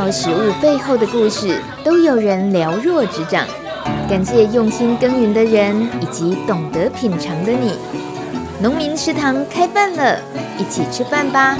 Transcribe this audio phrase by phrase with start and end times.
[0.00, 3.46] 道食物背后的故事，都有人了若指掌。
[4.08, 7.74] 感谢用心耕耘的人，以及懂得品尝的你。
[8.62, 10.18] 农民食堂开饭了，
[10.56, 11.54] 一起吃饭吧！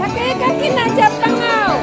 [0.00, 1.78] 大家赶紧来吃饭哦！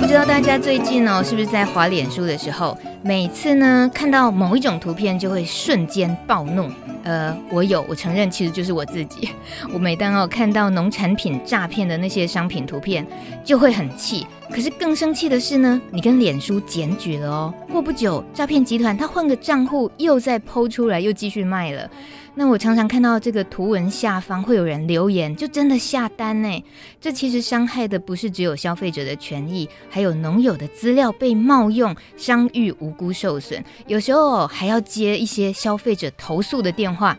[0.00, 6.68] 不知道大家最近哦，是不是在滑脸书的时候，每次呢看到某一种图片，就会瞬间暴怒？
[7.04, 9.28] 呃，我有，我承认，其实就是我自己。
[9.72, 13.06] 我每当哦看到农产品诈骗的那些商品图片，
[13.44, 14.26] 就会很气。
[14.50, 21.88] 可是更生气的是呢，你跟脸书检举了哦，过不久，诈骗集团他换个账户又再 PO 出来，又继续卖了。
[22.36, 26.64] 那我常常看到这个图文下方会有人留言，就真的下单呢。
[27.00, 33.64] 这其实伤害的不是只有消费者的权益，还有农友的资料被冒用，商誉无辜受损。
[33.86, 37.16] 有时候还要接一些消费者投诉的电话。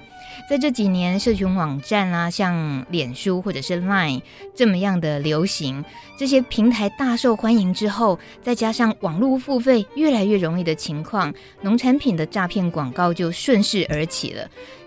[0.50, 4.22] 在这几年，社群网站啊，像脸书或者是 Line
[4.54, 5.84] 这么样的流行，
[6.20, 14.46] 这些平台大受欢迎之后，再加上网络付费越来越容易的情况，农产品的诈骗广告就顺势而起了。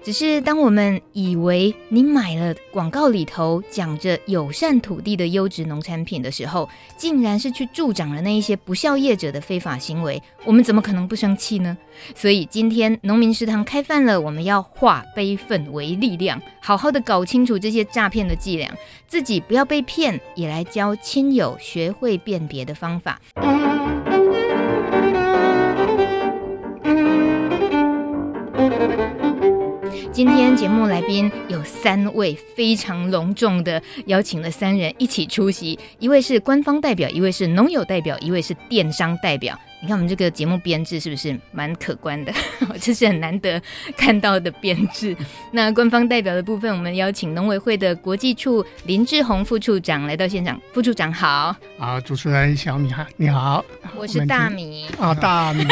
[0.08, 11.76] 只是当我们以为你买了广告里头讲着友善土地的优质农产品的时候，竟然是去助长了那一些不肖业者的非法行为，我们怎么可能不生气呢？
[12.14, 18.74] 所以今天农民食堂开饭了，我们要化悲愤为力量，好好的搞清楚这些诈骗的伎俩，
[19.06, 23.20] 自己不要被骗，也来教亲友学会辨别的方法。
[30.18, 39.56] 今天节目来宾有三位，非常隆重的邀请了三人一起出席，一位是官方代表，一位是农友代表，一位是电商代表。
[39.80, 42.32] 你看我们这个节目编制是不是蛮可观的？
[42.80, 43.62] 这是很难得
[43.96, 45.16] 看到的编制。
[45.52, 50.60] 那官方代表的部分，我们邀请农委会的国际处林志宏副处长来到现场。
[50.72, 51.54] 副处长好。
[51.78, 53.64] 啊，主持人小米哈，你好。
[53.96, 54.86] 我是大米。
[54.98, 55.64] 啊，大米。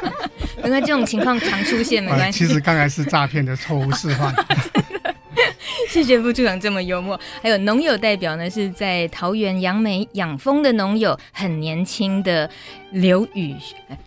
[0.64, 2.46] 因为这种情况常出现，没关系。
[2.46, 4.34] 其实刚才是诈骗的错误示范。
[5.88, 7.18] 谢谢副处长这么幽默。
[7.42, 12.48] 还有农友代表呢，是在桃园杨梅养蜂的农友，很年轻的
[12.90, 13.54] 刘宇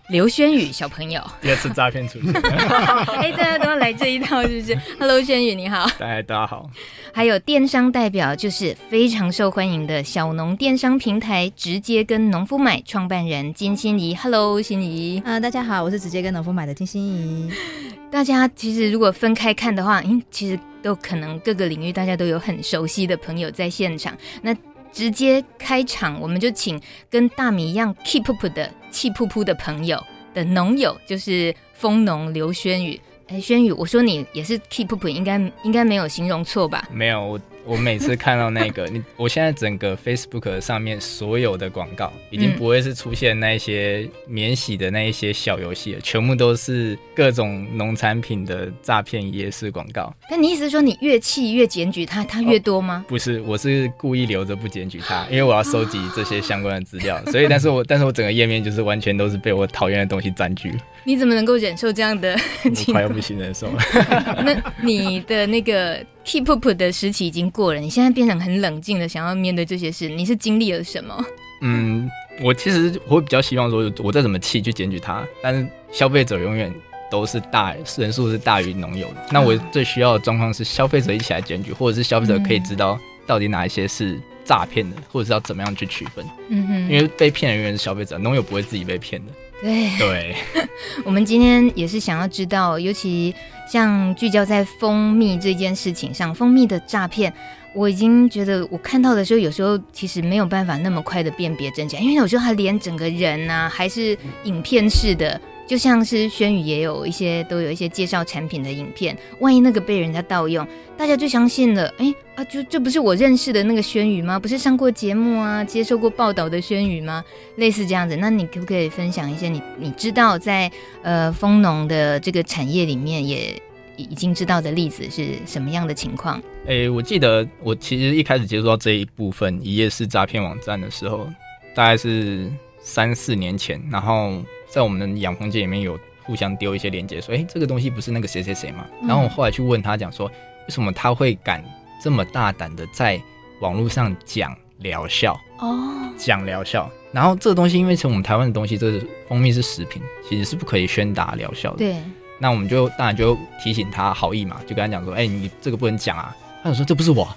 [0.08, 1.22] 刘轩宇小朋友。
[1.40, 2.32] 第二次诈骗出现。
[3.18, 5.86] 哎，大家都要来这一套，是不是？Hello，轩宇你好。
[5.98, 6.68] 大家大家好。
[7.12, 14.14] 还有电商代表，就是非常受欢迎的小农电商平台直接跟农夫买创办人金心怡。
[14.14, 15.22] Hello，心怡。
[15.24, 17.50] 啊，大家好，我是直接跟农夫买的金心怡。
[18.12, 24.18] 大家其实如果分开看的话，嗯，其实都可能各个领域大家都有很熟悉的朋友在现场。
[24.42, 24.52] 那
[24.92, 30.02] 直接开场，我们就请跟大米一样 keep 的气噗噗的朋友
[30.34, 33.00] 的农友，就是蜂农刘轩宇。
[33.28, 36.88] 哎，轩宇，我说你也是 keep up，应该应该没有形容错吧？
[36.90, 37.38] 没有。
[37.66, 50.14] 我每次看到那个 你，我现在整个 Facebook 上面所有的广告，已经不会是出现那些免洗的那一些小游戏了，全部都是各种农产品的诈骗夜市广告。
[50.30, 53.04] 但你意思是说，你越气越检举他，他越多吗？
[53.04, 57.20] 哦，不是，我是故意留着不检举他，因为我要收集这些相关的资料。
[57.26, 60.72] 所以， 但是我但是我整个页面就是完全都是被我讨厌的东西占据。
[61.04, 62.36] 你怎么能够忍受这样的？
[62.64, 63.82] 我快要不行忍受了。
[64.44, 66.04] 那你的那个。
[66.26, 71.24] Keep up 的时期已经过了，你现在变成很冷静的，想要面对这些事，你是经历了什么？
[71.62, 72.06] 嗯，
[72.42, 76.70] 我其实我会比较希望说，我再怎么气去检举他，但是消费者永远
[77.10, 79.26] 都是大人数是大于农友的。
[79.32, 86.22] 那我最需要的状况是消费者一起来检举，或者是消费者可以知道到底哪一些是诈骗的，或者是要怎么样去区分。
[86.50, 89.32] 嗯哼，因为被骗的永远是消费者，农友不会自己被骗的。
[89.62, 90.36] 对对，
[91.04, 93.34] 我们今天也是想要知道，尤其
[93.70, 97.32] 像聚焦在蜂蜜这件事情上，蜂蜜的诈骗，
[97.74, 105.40] 我已经觉得我看到的时候，有时候其实没有办法那么快的辨别真假，因为有时候他连整个人啊，还是影片式的。
[105.66, 110.66] 就像是轩宇也有一些都有一些介绍产品的影片，万一那个被人家盗用，
[110.96, 114.38] 大家就相信了，哎啊，就这不是我认识的那个轩宇吗？
[114.38, 117.24] 不是上过节目啊，接受过报道的轩宇吗？
[117.56, 120.70] 类似这样子，那你可不可以分享一些你你知道在
[121.02, 123.60] 呃蜂农的这个产业里面也
[123.96, 126.40] 已经知道的例子是什么样的情况？
[126.68, 131.26] 哎、我记得我其实一开始接触到这一部分一页式诈骗网站的时候，
[131.74, 132.48] 大概是
[132.80, 134.32] 三四年前，然后。
[134.68, 140.26] 在我们的养蜂界里面有互相丢一些链接，说：“哎、欸，这个东西不是那个谁谁谁吗？”然后我后来去问他，讲说
[140.66, 141.64] ：“为什么他会敢
[142.02, 143.20] 这么大胆的在
[143.60, 145.38] 网络上讲疗效？
[145.58, 146.90] 哦，讲疗效。
[147.12, 151.78] 然后这个东西，因为从我们台湾的东西，这个蜂蜜是食品，其实是不可以宣达疗效的。
[151.78, 151.96] 对。
[152.38, 156.36] 那我们就当然就提醒他好意嘛，就跟他讲说，哎、欸，你这个不能讲啊。
[156.62, 157.28] 他说这不是我，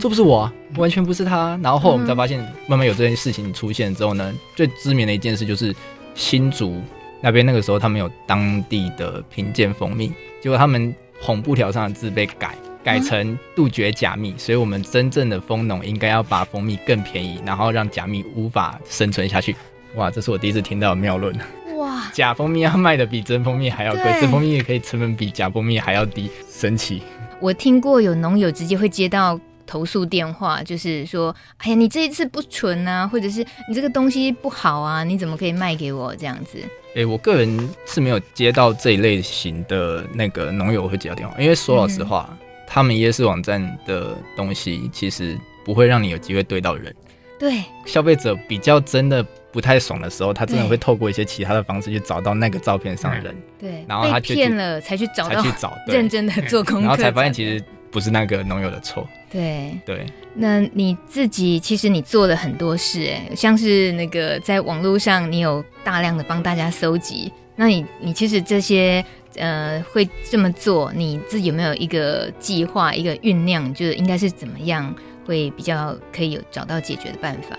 [0.00, 1.56] 这不是我， 完全不是他。
[1.62, 5.72] 然后后来我们才发现，慢慢有这件事情出现之后呢，最知名的一件事就是
[6.14, 6.80] 新竹
[7.20, 12.54] 那边那个时候他们有当地的评鉴蜂蜜，结果他们红布条上的字被改。
[12.84, 19.54] 改成杜绝假蜜，所以我们真正的蜂农应该要把蜂蜜更便宜，然后让假蜜无法生存下去。
[19.94, 21.32] 哇，这是我第一次听到的妙论。
[21.76, 27.00] 哇，假蜂蜜要卖的比真蜂蜜还要贵，真蜂蜜也可以成本比假蜂蜜还要低，神奇。
[27.38, 36.14] 我听过有农友直接会接到投诉电话，就是说，哎呀，你这一次不纯啊，或者是你这个东西不好啊，你怎么可以卖给我？
[36.16, 36.58] 这样子？
[36.90, 42.28] 哎、欸，我个人是没有接到这一类型的那个农友会接到电话，因为说老实话。
[42.30, 42.38] 嗯。
[42.74, 46.94] 他们夜市网站的东西其实不会让你有机会对到人，
[47.38, 47.62] 对。
[47.84, 49.22] 消费者比较真的
[49.52, 57.62] 不太爽的时候，他真的会透过一些其他的方式去找到那个照片上的人，对，然后他骗了才去找到，才去找，认真的做功课，然后才发现其实
[57.92, 60.04] 不是那个农友的错，对对。
[60.34, 69.04] 那你自己其实你做了很多事，哎，像是那个在网络上你有大量的帮大家搜集，那你你其实这些。
[69.36, 73.72] 呃，会这么做，你自己有没有一个计划、一个酝酿？
[73.72, 74.94] 就是应该是怎么样
[75.24, 77.58] 会比较可以有找到解决的办法？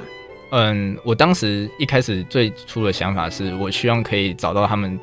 [0.51, 4.99] 嗯，我当时一开始最初的想法是我希望可以找到他们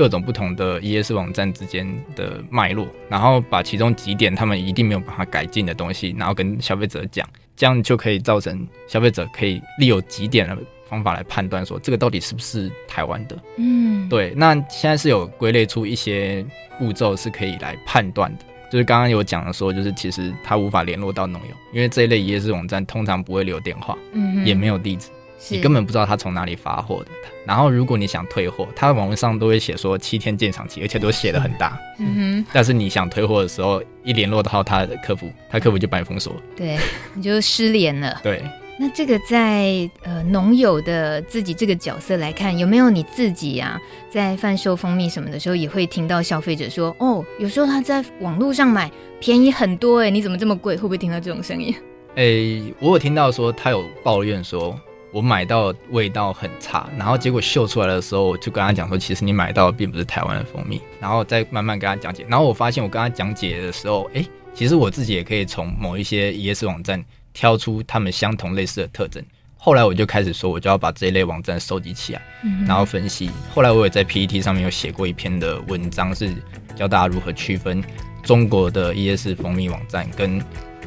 [0.00, 1.86] 各种不同的 ES 网站之间
[2.16, 10.56] 的脉络，然后把其中几点他们一定没有办法改进的东西，然后跟消费者讲，这样就可以造成消费者可以利用几点的。
[10.88, 13.38] 方法来判断说这个到底是不是台湾的？
[13.58, 14.32] 嗯，对。
[14.34, 16.44] 那现在是有归类出一些
[16.80, 25.10] 步骤是可以来判断的，就是刚刚有讲的说，就是其实他无法联络到农友，因为这一类 ES 网站通常不会留电话，嗯，也没有地址，
[25.48, 27.10] 你根本不知道他从哪里发货的。
[27.46, 32.46] 然后如果你想退货，他网络上都会写说七天鉴赏期，而且都写的很大，嗯哼。
[32.52, 36.78] 但是你想退货的时候，一联络到他的客服，他客服就把你封锁，对，
[37.14, 38.42] 你就失联了， 对。
[38.78, 48.90] 那这个在呃农友的自己这个角色来看，有没有你自己呀、啊，在贩售蜂蜜什么的时候，也会听到消费者说，哦，有时候他在网络上买
[49.20, 50.76] 便宜很多，哎，你怎么这么贵？
[50.76, 51.74] 会不会听到这种声音？
[52.16, 54.74] 哎，我有听到说他有抱怨说，
[55.12, 64.24] 我买到味道很差，然后结果秀出来的时候，我就跟他讲说，其实你买到的并不是台湾的蜂蜜，然后再慢慢跟他讲解，然后我发现我跟他讲解的时候，哎，
[64.54, 67.04] 其实我自己也可以从某一些 ES 网站。
[67.32, 69.24] 挑出他们相同类似的特征，
[69.56, 73.30] 后来我就开始说，我就要把这一类网站收集起来，嗯，然后分析。
[73.54, 76.34] 后来我也在 PPT 上面有写过一篇的文章，是
[76.74, 77.80] 教大家如何区分
[78.24, 80.42] 中国的 ES 蜂蜜网站跟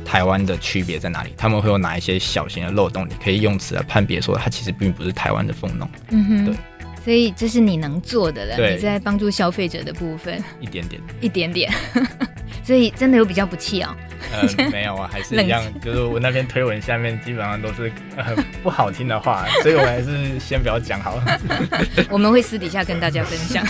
[0.06, 5.90] 台湾的区别在哪里，他们会有哪一些小型的漏洞，你可以用此来判别说它其实并不是台湾的蜂农。
[6.10, 6.56] 嗯哼，对。
[7.04, 11.70] 所以这是你能做的了，你在帮助消费者的部分，一点点，一点点。
[12.64, 13.94] 所以真的有比较不气哦？
[14.32, 21.40] 呃，没有啊，还是一样， 就是我那篇推文下面基本上都是呃不好听的话，所以我还是先不要讲好了。
[22.10, 23.66] 我们会私底下跟大家分享。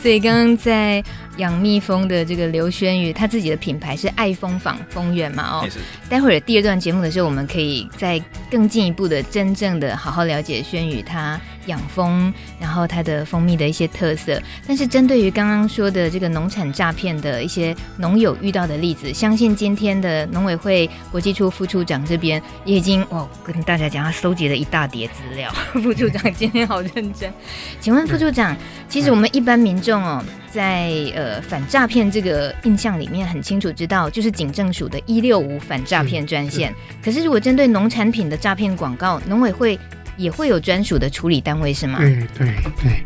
[0.00, 1.02] 所以刚刚在。
[1.38, 5.60] 养蜜蜂的这个刘轩宇，他自己的品牌是爱蜂坊蜂园嘛？
[5.60, 5.68] 哦，
[6.08, 14.42] 待会儿第二段节目的时候，我们可以再更进一步的、真正的好好了解轩宇他养蜂，然后它的蜂蜜的一些特色。
[14.66, 25.48] 但是针对于刚刚说的这个农产诈骗的一些农友遇到的例子，相信今天的农委会国际处副处长这边也已经哦跟大家讲，他收集了一大叠资料。
[25.74, 27.32] 副处长今天好认真，
[27.80, 28.56] 请问副处长，
[28.88, 30.24] 其实我们一般民众哦。
[30.50, 36.74] 在呃反诈骗这个印象里面，很清楚知道就是警政署的一六五反诈骗专线。
[37.04, 39.78] 可是如果针对农产品的诈骗广告，农委会
[40.18, 41.98] 也会有专属的处理单位是吗？
[41.98, 43.02] 对对对，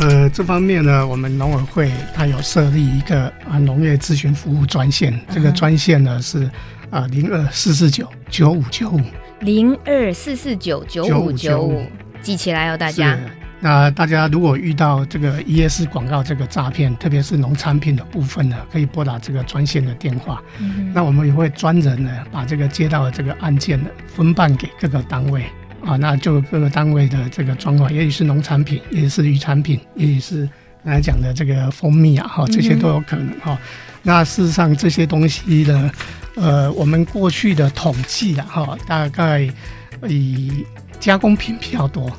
[0.00, 6.50] 呃，这方面呢，我们农委会它有设立一个啊农业咨询服务专线，这个专线呢是
[6.90, 9.00] 啊零二四四九九五九五
[9.40, 11.86] 零二四四九九五九五，
[12.22, 13.18] 记起来哦，大家。
[13.62, 20.42] 那大家如果遇到这个 ES 广告这个诈骗，特别是农产品的部分呢，可以拨打这个专线的电话。
[20.58, 20.90] 嗯。
[20.94, 25.44] 那我们也会专人呢把这个接到的这个案件呢分办给各个单位
[25.84, 30.48] 啊，那就各个单位的这个状况，也许是农产品，也许是渔产品，也许是
[30.84, 33.58] 刚才讲的这个蜂蜜啊，哈，这些都有可能哈。
[34.02, 35.90] 那事实上这些东西呢，
[36.36, 39.48] 呃，我们过去的统计的哈，大概
[40.08, 40.64] 以
[40.98, 42.10] 加工品比较多。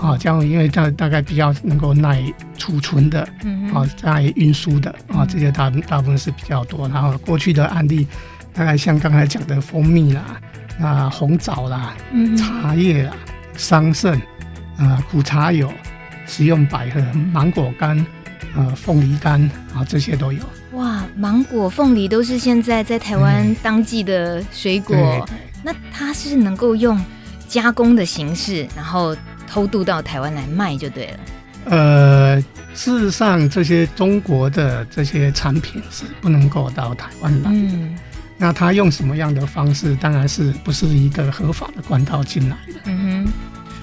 [0.00, 2.22] 啊，这样，因为它大概比较能够耐
[2.56, 6.88] 储存的，嗯，啊，耐运输的，啊，这些大大部分是比较多。
[6.88, 8.06] 然后过去的案例，
[8.54, 10.40] 大概像刚才讲的蜂蜜啦，
[10.78, 13.12] 那红枣啦，嗯，茶叶啦，
[13.56, 14.16] 桑葚，
[14.78, 15.70] 啊，苦茶油、
[16.24, 17.00] 食用百合、
[17.32, 18.06] 芒果干、
[18.54, 19.42] 呃，凤梨干
[19.74, 20.40] 啊，这些都有。
[20.72, 24.96] 哇，芒果、凤梨都是现在在台湾当季的水果。
[24.96, 27.00] 嗯、那它是能够用
[27.48, 29.16] 加工的形式，然后
[29.48, 31.18] 偷渡到台湾来卖就对了。
[31.66, 32.40] 呃，
[32.74, 37.56] 事实上，这些中国的这些产品是不能够到台湾来的。
[37.56, 37.96] 嗯
[38.36, 39.94] 那他用什么样的方式？
[39.96, 42.80] 当然是不是一个合法的管道进来的。
[42.86, 43.32] 嗯哼，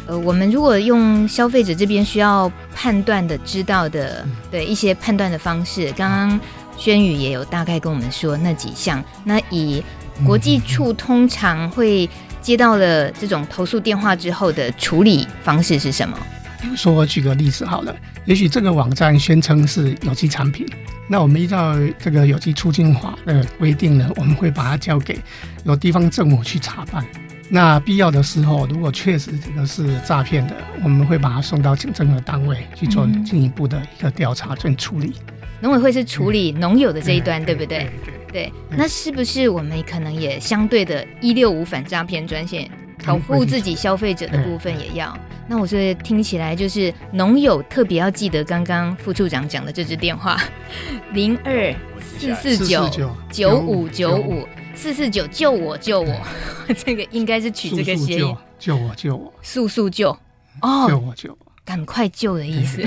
[0.07, 6.39] 呃，我们如果用消费者这边需要判断的、知道的，对一些判断的方式，刚刚
[6.77, 9.03] 轩宇也有大概跟我们说那几项。
[9.23, 9.83] 那以
[10.25, 12.09] 国际处通常会
[12.41, 16.17] 接到了这种投诉电话之后的处理方式是什么？
[16.61, 20.67] 比如说，我举个例子好了，也许这个网站宣称是有机产品。
[21.11, 25.19] 那我们依照这个有机促进法的规定呢，我们会把它交给
[25.65, 27.05] 由地方政府去查办。
[27.49, 35.11] 那必要的时候，如果确实这个是诈骗的，我们会把它送到警政的单位去做进一步的一个调查跟处理。
[35.59, 37.79] 农委会是处理农友的这一端，对，对不对？
[37.79, 38.77] 对，对，对，对。
[38.77, 42.71] 那是不是我们可能也相对的“一六五”反诈骗专线？
[43.05, 45.17] 保护自己消费者的部分也要。
[45.47, 50.39] 那我是听起来就是农友特别要记得刚刚副处长讲的这支电话：
[51.13, 52.89] 零二四四九
[53.31, 56.15] 九五九五四四九救我救我。
[56.85, 60.17] 这个应该是取这个谐音，救我救我，速速救。
[60.61, 61.50] 哦，救我救我。
[61.63, 62.83] 赶快救的意思，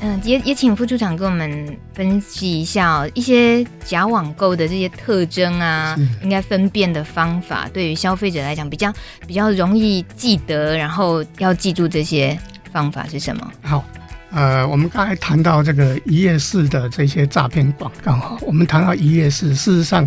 [0.00, 8.92] 嗯， 也也请副处长跟我们分析一下哦，一些假网购的这些特征啊，应该分辨的方法，对于消费者来讲比较
[9.26, 12.38] 比较容易记得，然后要记住这些
[12.72, 13.50] 方法是什么？
[13.62, 13.84] 好，
[14.32, 20.06] 呃，我们刚才谈到这个一页式的这些诈骗广告哈，我们谈到一页式，事实上。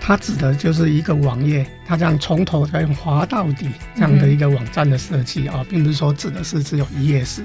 [0.00, 7.44] 它指的就是一个网页，它这样从头再用滑到底这样的一个网站的设计啊，并不是说指的是只有一页式。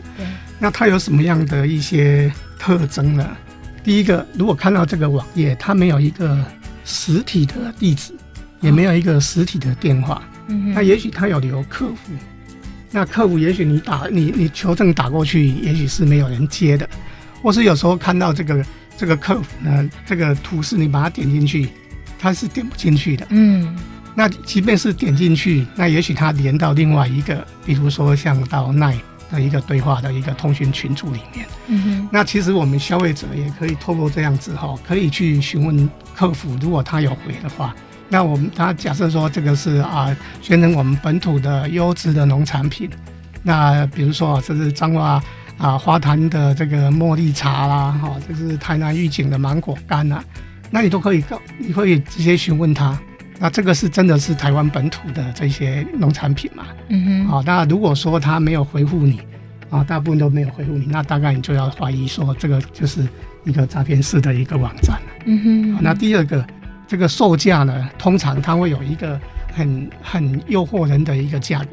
[0.58, 3.38] 那它有什么样的一些特征呢？
[3.84, 6.44] 第一个，如果看到这个网页，它没有一个
[6.86, 8.14] 实体的地址，
[8.62, 10.24] 也没有一个实体的电话。
[10.48, 10.74] 嗯。
[10.74, 12.14] 那也许它有留客服，
[12.90, 16.90] 那客服也许你打你你求证打过去，也许是没有人接的，
[17.44, 18.66] 或是有时候看到这个
[18.98, 21.70] 这个客服呢，这个图示你把它点进去。
[22.26, 23.78] 它是点不进去的，嗯，
[24.16, 28.98] 那即便是点进去，那也许它连到另外一个，比如说像到奈
[29.32, 37.76] 的一个对话的一个通讯群组里面，嗯哼，那其实我们消费者也可以透过这样子哈，可以去询问客服，如果他有回的话，
[38.10, 40.10] 那我们他假设说这个是啊，
[40.42, 42.90] 宣称我们本土的优质的农产品，
[43.44, 45.24] 那比如说这是彰化
[45.60, 50.24] 啊花坛的这个茉莉茶啦，哈，这是台南玉井的芒果干啊。
[50.70, 52.98] 那你都可以告，你可以直接询问他。
[53.38, 56.68] 那这个是真的是台湾本土的这些农产品嘛？
[56.88, 57.28] 嗯哼。
[57.28, 59.20] 好，那如果说他没有回复你，
[59.70, 63.08] 啊，大部分都没有回复你，那大概你就要怀疑说这个就是
[63.44, 65.08] 一个诈骗式的一个网站了。
[65.26, 65.74] 嗯哼。
[65.74, 66.46] 好，那第二个，
[66.88, 69.20] 这个售价呢，通常它会有一个
[69.54, 71.72] 很很诱惑人的一个价格。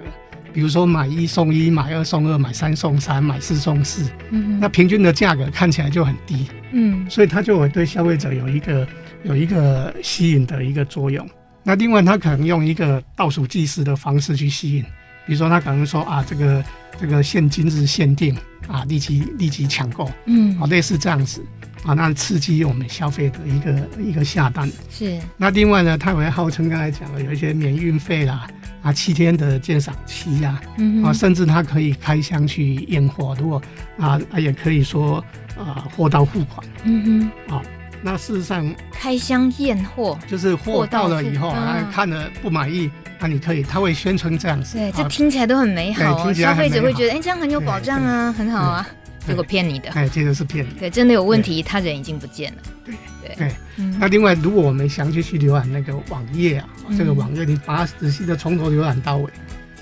[0.52, 8.86] 比如说买一送一，买二送二，买三送三，买四送四，嗯，那平均的价格看起来就很低，嗯，所以它就会对消费者有一个
[9.24, 11.26] 有一个吸引的一个作用。
[11.62, 14.82] 那另外，它可能用一个倒数计时的方式去吸引，
[15.26, 16.64] 比如说他可能说啊，这个
[17.00, 21.40] 这个限今日限定啊，立即立即抢购，嗯，啊，类似这样子
[21.84, 24.68] 啊，那刺激我们消费的一个一个下单。
[24.90, 25.18] 是。
[25.36, 28.48] 那另外呢，它也会号称刚才讲的有一些免运费啦。
[28.82, 33.62] 啊，七天的鉴赏期呀，嗯，啊，甚至他可以开箱去验货，如果
[33.98, 35.24] 啊，也可以说
[35.56, 37.62] 啊，货到付款，嗯哼，啊，
[38.02, 48.88] 那事实上开箱验货就是货到了以后，啊，看了不满意，那你可以，他会宣传这样子，对，这听起来都很美好，消费者会觉得，哎，这样很有保障啊，很好啊，
[49.24, 52.94] 结果骗你的，哎，这个是骗你，对，真的有问题，他人已经不见了，对。
[53.36, 53.54] 对，
[53.98, 59.30] 那另外，如果我们详细去浏览那个网页啊，嗯、这个网页你把它仔细的从头浏览到尾，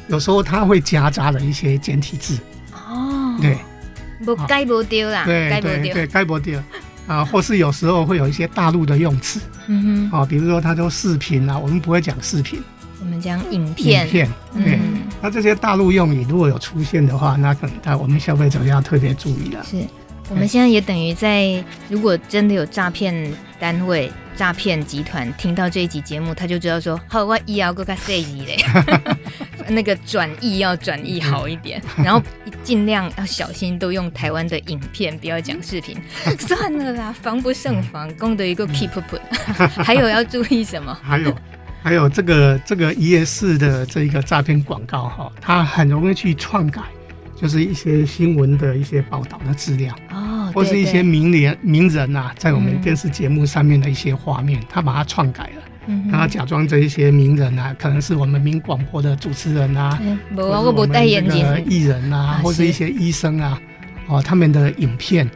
[0.09, 2.39] 有时候它会夹杂了一些简体字。
[2.73, 3.59] 哦，对，
[4.25, 6.61] 不该不丢啦，对对对，该不丢
[7.07, 12.63] 啊，或是有时候会有一些大陆的用词，嗯哼，啊，比如说它说视频啊，我们不会讲视频，
[13.01, 19.85] 我们讲影片，影片，对，嗯、那这些大陆用语如果有出现的话，那可能在我们消费者要特别注意了，是。
[20.31, 23.13] 我们现在也等于在，如果真的有诈骗
[23.59, 28.57] 单位、诈骗集团听到这一集节目，他就知道说，好，我以后更加细致嘞，
[29.69, 32.23] 那个转译要转译好一点， 然后
[32.63, 35.97] 尽量要小心，都用台湾的影片，不要讲视频。
[36.39, 39.17] 算了啦，防不胜防，功德一个 keep up。
[39.83, 40.97] 还有要注意什么？
[41.03, 41.37] 还有，
[41.83, 46.81] 还有这个这个一夜式的这一个诈骗广告哈，它很容易去篡改。
[47.41, 49.97] 就是一些新闻的一些报道的资料
[50.51, 55.63] 哦，或是一些名人名人啊，在我们电视节目上面的一些画面，他把它篡改了。
[56.09, 60.01] 然后假装这一些名人啊，可能是我们民广播的主持人啊，
[60.37, 63.61] 或者我们这个艺人啊，或是一些医生啊，
[64.07, 65.29] 哦，他们的影片，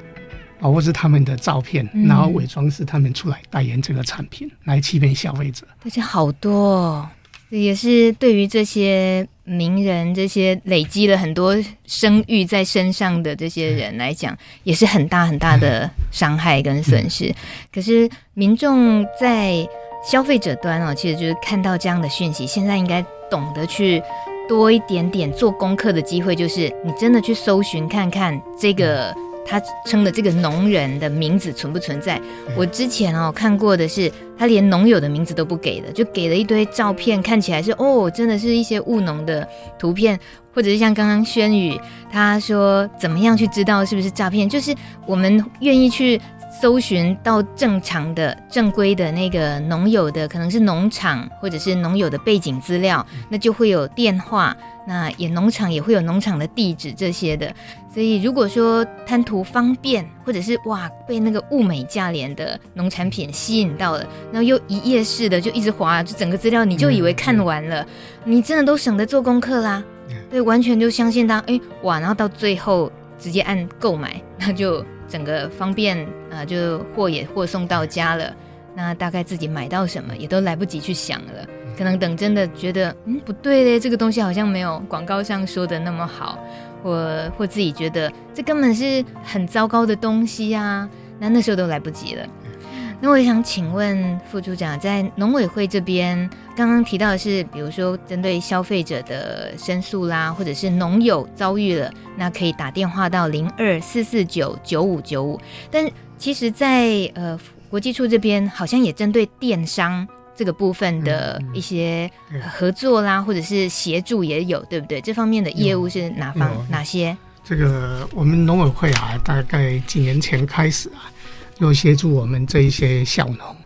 [0.60, 5.66] 哦，或是他们的照片，然后伪装是他们出来代言这个产品，来欺骗消费者。
[5.84, 7.08] 而且好多，
[7.48, 17.32] 也是对于这些名人、这些累积了很多声誉在身上的这些人来讲，也是很大很大的伤害跟损失。
[17.72, 19.66] 可是民众在
[20.02, 24.02] 消费者端哦，其实就是看到这样的讯息，现在应该懂得去
[24.48, 29.14] 多一点点做功课的机会，就是你真的去搜寻看看这个
[29.46, 32.20] 他称的这个农人的名字存不存在。
[32.56, 39.46] 我之前哦看过的是，他连农友的名字都不给的，就给了一堆照片，看起来是哦，真的是一些务农的
[39.78, 40.18] 图片，
[40.54, 44.74] 或者是像刚刚轩宇他说怎么样去知道是不是诈骗，就是
[45.06, 46.20] 我们愿意去。
[46.62, 57.52] 搜寻到正常的、正规的那个农友的，可能是农场或者是农友的背景资料，那就会有电话，那也农场也会有农场的地址这些的。
[57.94, 67.86] 所以如果说贪图方便，或者是哇被那个物美价廉的农产品吸引到了，然后又一夜式的就一直滑，就整个资料你就以为看完了，
[68.24, 69.82] 你真的都省得做功课啦。
[70.28, 74.84] 对，完全就相信他，哎哇，然后到最后直接按购买，那就。
[75.06, 75.96] 整个方便
[76.30, 78.34] 啊、呃，就货也货送到家了，
[78.74, 86.38] 那大概自己买到什么也都来不及去想了，可能等真的觉得嗯不对嘞，这个东西好像没有广告上说的那么好，
[86.82, 90.88] 我或自己觉得这根本是很糟糕的东西啊，
[91.18, 92.26] 那那时候都来不及了。
[93.00, 105.38] 那我也想请问副处长，在农委会这边，刚刚提到的是，比如说针对消费者的申诉啦，或者是农友遭遇了，那可以打电话到零二四四九九五九五。
[105.70, 112.10] 但其实在，在呃国际处这边，好像也针对电商这个部分的一些
[112.52, 115.00] 合作啦，或者是协助也有，对不对？
[115.00, 117.16] 这方面的业务是哪方哪些？
[117.44, 121.10] 这个我们农委会啊，大概几年前开始啊。
[121.58, 123.56] 又协助我们这一些小农，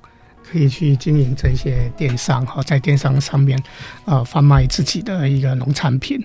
[0.45, 3.59] 可以去经营这些电商哈，在电商上面，
[4.05, 6.23] 呃，贩卖自己的一个农产品。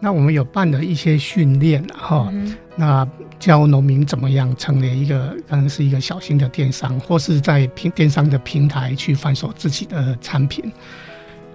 [0.00, 2.30] 那我们有办了一些训练哈，
[2.76, 10.70] 那教农民怎么样成为一个可能是一个小型的电商，或是在平电商的平台去贩售自己的产品。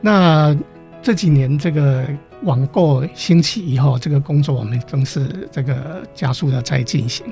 [0.02, 0.58] 那
[1.02, 2.08] 这几年这个
[2.44, 7.26] 网购兴起以后，这个工作我们更是这个加速的在进行。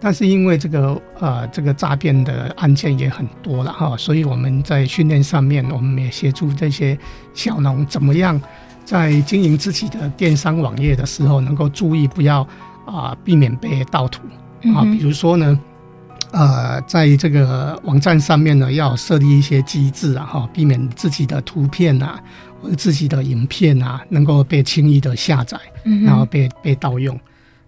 [0.00, 6.98] 但是因为这个呃这个诈骗的案件也很多了哈，所以我们在训练上面，我们也协助这些
[7.32, 8.40] 小农怎么样
[8.84, 12.42] 在经营自己的电商网页的时候，能够注意不要
[12.84, 14.22] 啊、呃、避免被盗图。
[14.74, 15.58] 啊，比如说呢，
[16.32, 22.20] 呃，在这个网站上面呢，要设立一些机制啊哈，避免自己的图片啊
[22.60, 25.58] 或者自己的影片啊能够被轻易的下载，
[26.04, 27.18] 然后被被盗用，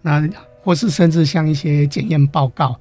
[0.02, 0.29] 那。
[0.66, 2.74] 或是甚至像一些检验报告，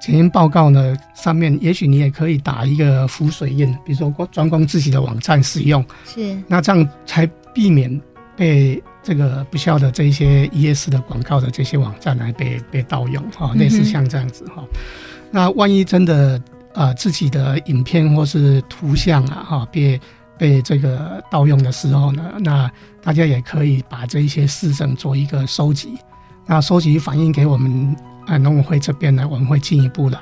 [0.00, 7.24] 检验报告呢，上面也许你也可以打一个浮水印，比如说专供自己的网站使用，是，那这样才
[7.58, 8.00] 避免
[8.36, 14.62] 被这个不肖的这一些一页式的广告的这些网站来被被盗用哈，类似像这样子哈。
[15.32, 16.40] 那万一真的
[16.72, 20.00] 呃自己的影片或是图像啊哈被
[20.38, 22.70] 被这个盗用的时候呢，那
[23.02, 25.98] 大家也可以把这一些市政做一个收集。
[26.46, 30.20] 那收集反映给我们啊农委会这边呢，我们会进一步来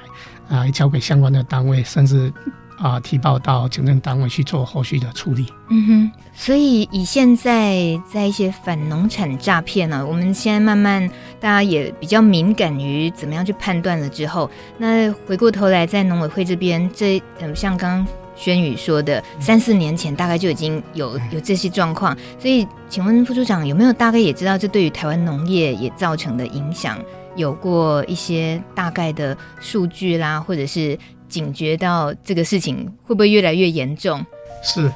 [0.48, 2.32] 啊交给相关的单位，甚至
[2.78, 5.46] 啊提报到行政单位去做后续的处理。
[5.70, 11.08] 嗯哼，所以以现在在一些反农产诈骗呢，我们现在慢慢
[11.40, 18.06] 大家也比较敏感于怎么样去判断了之后，那回过头来在农委会这边，这嗯像刚刚。
[18.38, 26.98] 轩宇说的，三四年前大概就已经有有这些状况，所以请问副处长有没有大概也知道这对于台湾农业也造成的影响，
[27.34, 30.98] 有过一些大概的数据啦，或者是
[31.36, 34.24] 警觉到这个事情会不会越来越严重？
[34.62, 34.90] 是，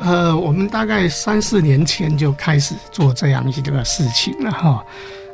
[0.00, 4.84] 呃，我们大概三四年前就开始做这样一个事情了哈。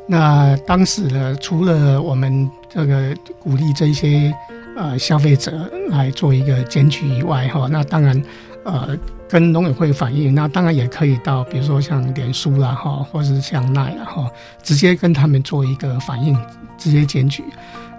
[0.07, 4.31] 那当时呢，除了我们这个鼓励这些。
[4.75, 8.19] 呃，消费者来做一个检举以外，哈，那当然，
[8.65, 8.97] 呃，
[9.29, 14.27] 跟农委会反映，那当然也可以到，比如说像脸书啦，哈，或是像奈啦，哈，
[14.63, 16.35] 直接跟他们做一个反应，
[16.75, 17.43] 直接检举。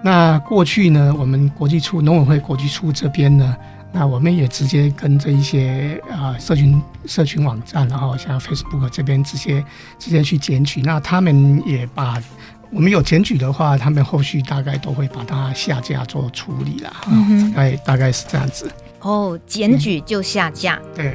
[0.05, 3.57] 那过去呢，我们国际处农委会国际处这边呢，
[3.91, 9.65] 那我们也直接跟这一些啊、呃、社群社群网站，然后像 Facebook 这边直接
[9.99, 10.83] 直接去检举。
[10.83, 12.23] 那他们也把
[12.71, 16.93] 我们有检举的话，他们后续大概都会把它下架做处理啦。
[17.09, 18.71] 嗯哼，大概大概是这样子。
[19.01, 20.79] 哦，检举就下架。
[20.85, 21.15] 嗯、对。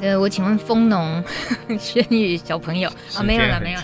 [0.00, 1.22] 呃，我请问蜂农
[1.78, 3.78] 轩宇小朋友啊，没有了，没有，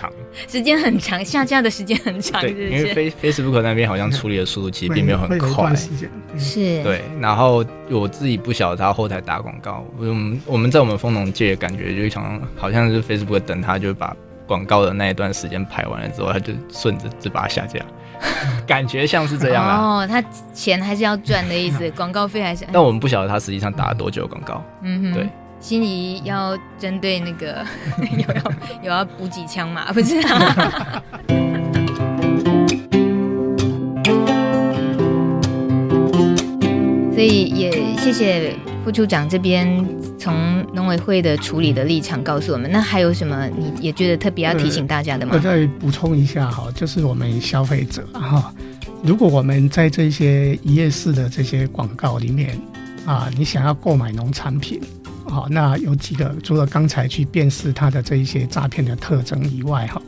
[0.47, 14.15] 时间很长，下架的时间很长，对，因为 Face Facebook 那边好像处理的速度其实并没有很快，是，对，然后我自己不晓得他后台打广告，我们我们在我们蜂农界感觉就常好像是 Facebook 等他就把
[14.47, 17.81] 广告的那一段时间排完了之后，他就顺着就把它下架，
[18.67, 19.75] 感觉像是这样啦。
[19.77, 20.23] 哦，他
[20.55, 25.29] 钱还是要赚的意思， 广告费还是，但我们不晓得他实际上打了多久广告，嗯哼，对。
[25.61, 27.65] 心仪要针对那个
[28.17, 28.43] 有要
[28.83, 29.93] 有要补几枪嘛？
[29.93, 31.03] 不是、啊，
[37.13, 39.85] 所以也谢谢副处长这边
[40.17, 42.71] 从农委会的处理的立场告诉我们。
[42.71, 45.33] 那还有什么你也觉得特别要提醒大家的吗？
[45.35, 48.55] 我再补充一下哈，就是我们消费者哈，
[49.03, 52.57] 如果我们在这些一页式的这些广告里面
[53.05, 54.81] 啊，你想要购买农产品。
[55.29, 60.01] 好，那有几个，除了刚才去辨识它的这一些诈骗的特征以外，哈，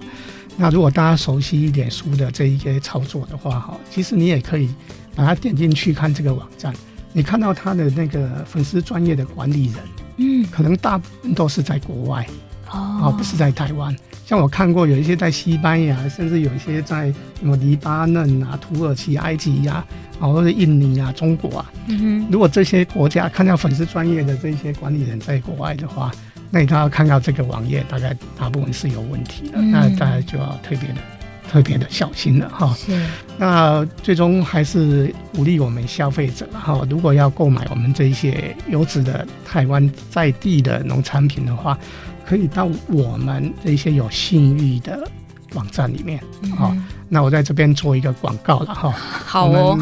[0.57, 4.69] 那如果大家熟悉一点书的这一些操作的话，哈，其实你也可以
[5.15, 6.75] 把它点进去看这个网站，
[7.13, 9.77] 你看到他的那个粉丝专业的管理人，
[10.17, 12.27] 嗯，可能大部分都是在国外，
[12.73, 13.95] 哦，不是在台湾。
[14.25, 19.85] 像我看过有一些在西班牙，甚至有一些在什么黎巴嫩啊、土耳其、埃及呀、
[20.21, 21.73] 啊，或者印尼啊、中国啊。
[21.89, 22.29] 嗯哼。
[22.31, 26.13] 如果这些国家看到粉丝专业的这些管理人在国外的话，
[26.49, 30.95] 那你都要看到这个网页，大概大部分是有问题的，嗯、那大家就要特别的、
[31.51, 32.73] 特别的小心了哈。
[32.79, 33.05] 是。
[33.37, 41.77] 那最终还是鼓励我们消费者哈，如果要购买我们这一些优质的台湾在地的农产品的话。
[42.31, 45.05] 可以到我们这些有信誉的
[45.55, 46.23] 网站里面，
[46.57, 48.89] 好、嗯哦，那我在这边做一个广告了哈。
[48.93, 49.77] 好哦，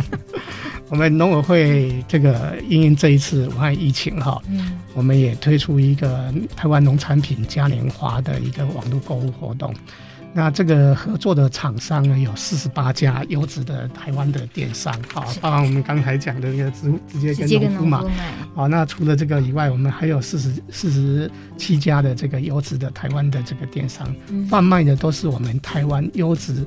[0.88, 9.74] 我们农委会这个因应这一次武汉疫情哈，嗯、我们也推出一个台湾农产品嘉年华的一个网络购物活动。
[10.36, 18.04] 那这个合作的厂商呢，有四十八家优质的台湾的电商，好，包括我们刚才讲的那个直直接跟农夫嘛，
[18.54, 26.66] 好，那除了这个以外，我们还有四十四十七家的这个优质的台湾的这个电商，嗯、贩卖的都是我们台湾优质，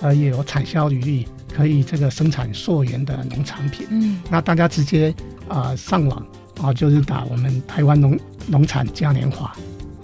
[0.00, 3.84] 呃，也有产销履历，可以这个生产溯源的农产品。
[3.90, 5.12] 嗯，那大家直接
[5.48, 6.24] 啊、呃、上网
[6.62, 9.52] 啊，就是打我们台湾农农产嘉年华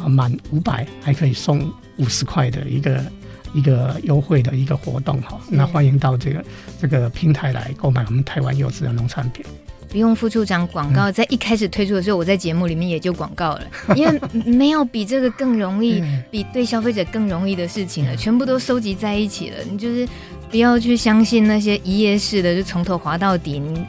[0.01, 1.73] 啊，满五百还可以送。
[1.97, 3.05] 五十块的一个
[3.53, 6.45] 一个优惠的一个活动哈，那欢迎到这个
[6.81, 9.45] 这个平台来购买我们台湾优质的农产品。
[9.89, 13.63] 不用副处长广告，在一开始推出的时候，我在节目里面也就广告了，
[13.95, 16.03] 因为没有比这个更容易、
[16.33, 19.57] 比对消费者更容易的事情了，全部都收集在一起了。
[19.71, 20.05] 你就是
[20.51, 23.61] 不要去相信那些一页式的，就从头滑到底。
[23.61, 23.87] 你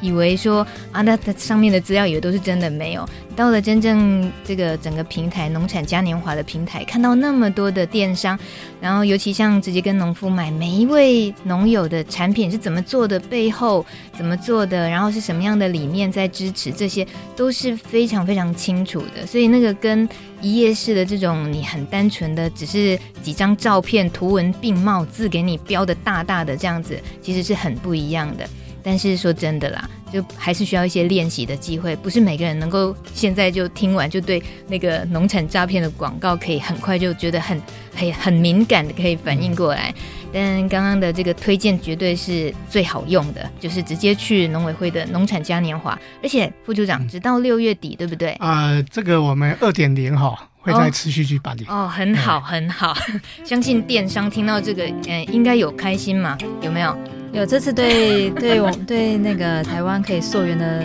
[0.00, 3.08] 以为说啊，那它上面的资料以为都是真的，没有。
[3.34, 8.38] 到了真正这个整个平台农产嘉年华的平台，看到那么多的电商，
[8.80, 13.84] 然后尤其像直接跟农夫买，每一位农友的产品是怎么做的，背后
[14.16, 17.06] 怎么做的，然后是什么样的理念在支持，这些
[17.36, 19.26] 都是非常非常清楚的。
[19.26, 20.08] 所以那个跟
[20.40, 28.48] 一页式的这种，你很单纯的只是几张照片，图文并茂，字给你标的大大的这样子，其实是很不一样的。
[28.86, 37.60] 但是说真的啦，就还是需要一些练习的机会，不是每个人能够现在就听完就对那个农产诈骗的广告可以很快就觉得很
[37.92, 39.92] 很很敏感的可以反应过来。
[40.32, 48.30] 但刚刚的这个推荐绝对是最好用的，就是直接去农委会的农产嘉年华，而且副处长直到六月底，对不对？
[48.34, 51.64] 啊、呃，这个我们二点零哈会再持续去办理。
[51.68, 52.96] 哦，很好很好，
[53.44, 56.36] 相信电商听到这个，嗯，应该有开心嘛？
[56.60, 56.96] 有没有？
[57.32, 60.84] 有这次对 对我对那个台湾可以溯源的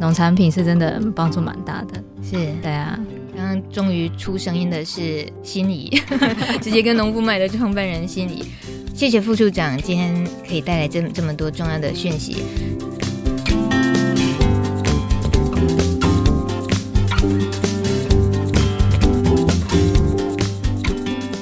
[0.00, 2.96] 农产品是真的帮助蛮大的，是，对啊，
[3.36, 5.90] 刚刚终于出声音的是心仪，
[6.62, 8.44] 直接跟农夫买的创办人心仪，
[8.94, 12.44] 谢谢副处长今天可以带来这么这么多重要的讯息。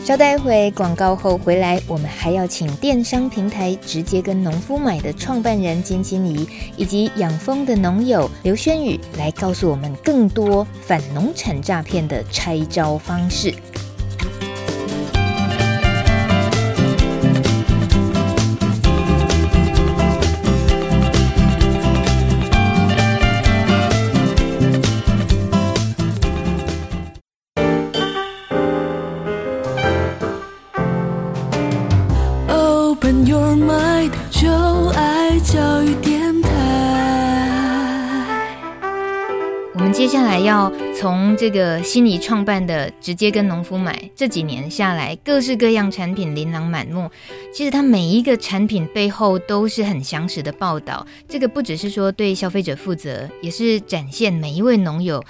[0.07, 13.53] 稍待会广告后回来，我们还要请电商平台直接跟农夫买的创办人金金怡，以及养蜂的农友刘轩宇来告诉我们更多反农产诈骗的拆招方式。
[40.07, 47.11] 接下来要从这个心怡创办的直接跟农夫买，这几年下来，各式各样产品琳琅满目。
[47.53, 55.21] 其实它每一个产品背后都是很详实的报道，这个不只是说对消费者负责，也是展现每一位农友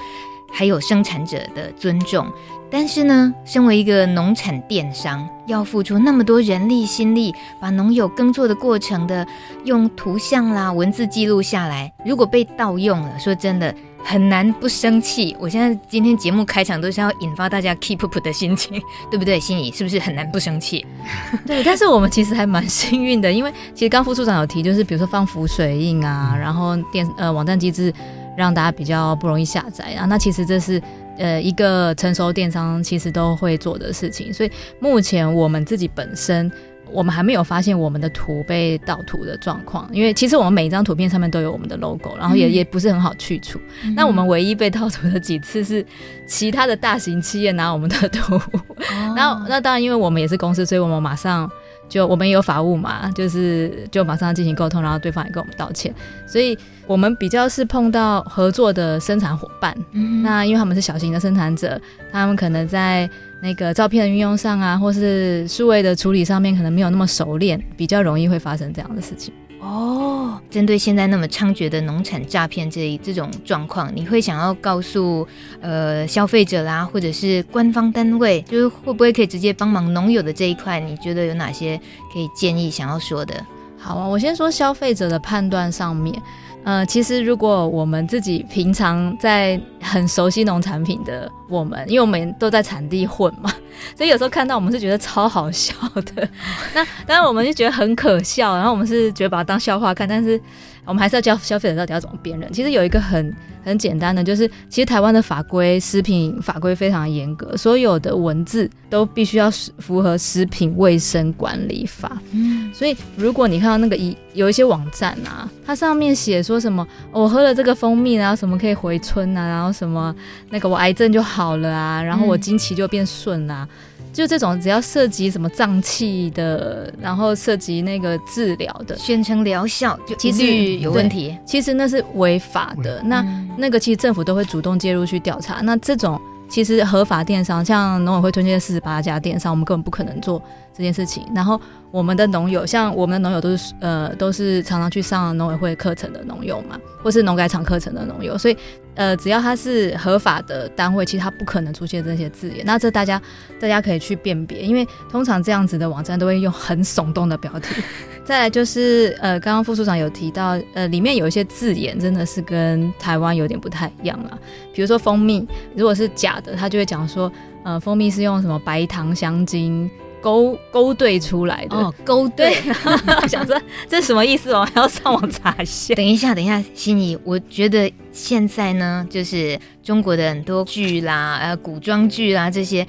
[0.52, 2.30] 还有生产者的尊重。
[2.70, 9.26] 但是呢，身为一个农产电商，要付出那么多人力心力，把农友耕作的过程的
[9.64, 11.90] 用图像啦、文字记录下来。
[12.04, 13.74] 如果被盗用了，说真的
[14.06, 15.36] 很难不生气。
[15.38, 19.40] 我现在今天节目开场都是要引发大家 keep up 的心情， 对不对？
[19.40, 20.86] 心怡是不是很难不生气？
[21.44, 27.92] 对，但是我们其实还蛮幸运的，因为其实刚副处长有提，就是比如说放浮水印啊，然后电呃网站机制
[28.36, 30.80] 让大家比较不容易下载啊，那其实这是。
[31.18, 36.52] 呃，一个成熟电商其实都会做的事情，所以目前我们自己本身，
[36.90, 43.60] 我们还没有发现我们的图被盗图的状况，因为其实我们每一张图片上面都有我们的 logo，然后也、嗯、也不是很好去除。
[43.84, 45.84] 嗯、那我们唯一被盗图的几次是
[46.26, 48.40] 其他的大型企业拿我们的图，
[49.16, 51.50] 然后、那当然因为我们也是公司，所以我们马上。
[51.88, 55.94] 就我们也有法务嘛，就是就马上进行沟通，然后对方也跟我们道歉，
[56.26, 63.08] 所以我们比较是碰到合作的生产伙伴，嗯、那因为他们是小型的生产者，他们可能在
[63.40, 69.32] 那个照片的运用上啊，或是数位的处理上面，可能没有那么熟练，比较容易会发生这样的事情。
[69.60, 75.26] 哦，针对现在那么猖獗的农产诈骗这这种状况，你会想要告诉
[75.60, 80.78] 呃消费者啦，或者是官方单位，就是会不会可以直接帮忙农友的这一块？
[80.78, 81.80] 你觉得有哪些
[82.12, 83.34] 可以建议想要说的？
[83.78, 86.20] 好啊，我先说消费者的判断上面。
[86.64, 93.52] 呃，其实如果我们自己平常在很熟悉农产品的我们，因为我们都在产地混嘛，
[93.96, 96.28] 所以有时候看到我们是觉得超好笑的。
[96.74, 100.40] 那当然我们就觉得很可笑，然后我们是觉得把它当笑话看，但是
[100.84, 102.52] 我们还是要教消费者到底要怎么辨认。
[102.52, 103.34] 其实有一个很。
[103.66, 112.16] 很简单的，就是其实台湾的法规，食品法规非常严格，所有的文字都必须要符合食品卫生管理法。
[112.30, 120.14] 嗯，所以如果你看到那个一有一些网站啊，它上面写说什么，我喝了这个蜂蜜，然后什么可以回春啊，然后什么
[120.50, 123.66] 那个我癌症就好了啊，然后我经期就变顺啊。
[123.68, 123.75] 嗯
[124.16, 131.36] 就这种，只要涉及什么脏器的，然后涉及那个治疗的，宣称疗效，就其实有问题。
[131.44, 132.98] 其实那是违法的。
[133.02, 135.60] 嗯、那那个其实政府都会主动介入去调查。
[135.60, 140.42] 那这种其实合法电商，像农委会推荐的四十八家电商，我们根本不可能做
[140.74, 141.22] 这件事情。
[141.34, 148.56] 然后我们的农友，像我们的农友都是呃都是常常去上农委会课程的农友嘛，或是农改场课程的农友，所以。
[148.96, 152.64] 呃，只要它是合法的单位，其实它不可能出现这些字眼。
[152.66, 153.20] 那这大家
[153.60, 157.74] 大家可以去辨别，因为通常这样子的网站都会用很耸动的标题。
[158.24, 164.38] 再来就是呃，刚刚副处长有提到，呃，里面有一些字眼真的是跟台湾有点不太一样了。
[164.74, 167.30] 比如说蜂蜜，如果是假的，他就会讲说，
[167.62, 169.88] 呃，蜂蜜是用什么白糖香精。
[170.26, 172.56] 勾勾兑出来的哦，勾兑，
[173.22, 173.56] 我想说
[173.88, 174.50] 这是什么意思？
[174.52, 175.94] 我还要上网查一下。
[175.94, 182.84] 等一下，等一下，心怡，我觉得现在呢，就是中国的很多剧啦，呃，古装剧啦这些，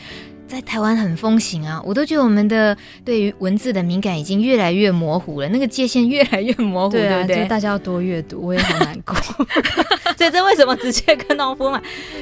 [0.47, 1.79] 在台湾很风行啊。
[1.85, 7.43] 我都觉得我们的对于文字的敏感已经越来越模糊了，那个界限越来越模糊， 对，啊、对不对？
[7.43, 9.15] 就大家要多阅读，我也很难过。
[10.17, 11.79] 所以这为什么直接跟农夫买？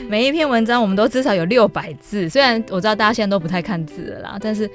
[0.09, 4.69] 每一篇文章我们都至少有六百字，虽然我知道大家现在都不太看字了啦，但是。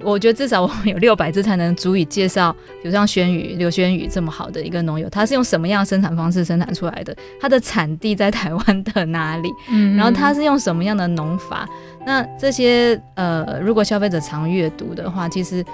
[0.00, 2.52] 我觉得至少我们有六百字才能足以介绍，
[2.82, 7.14] 比如像轩宇、刘轩宇这么好的一个农友，他是用什么样的生产方式生产出来的？
[7.40, 9.50] 他的产地在台湾的哪里？
[9.70, 11.68] 嗯，然后他是用什么样的农法？
[12.06, 15.64] 那这些呃，如果消费者常阅读的话，其实。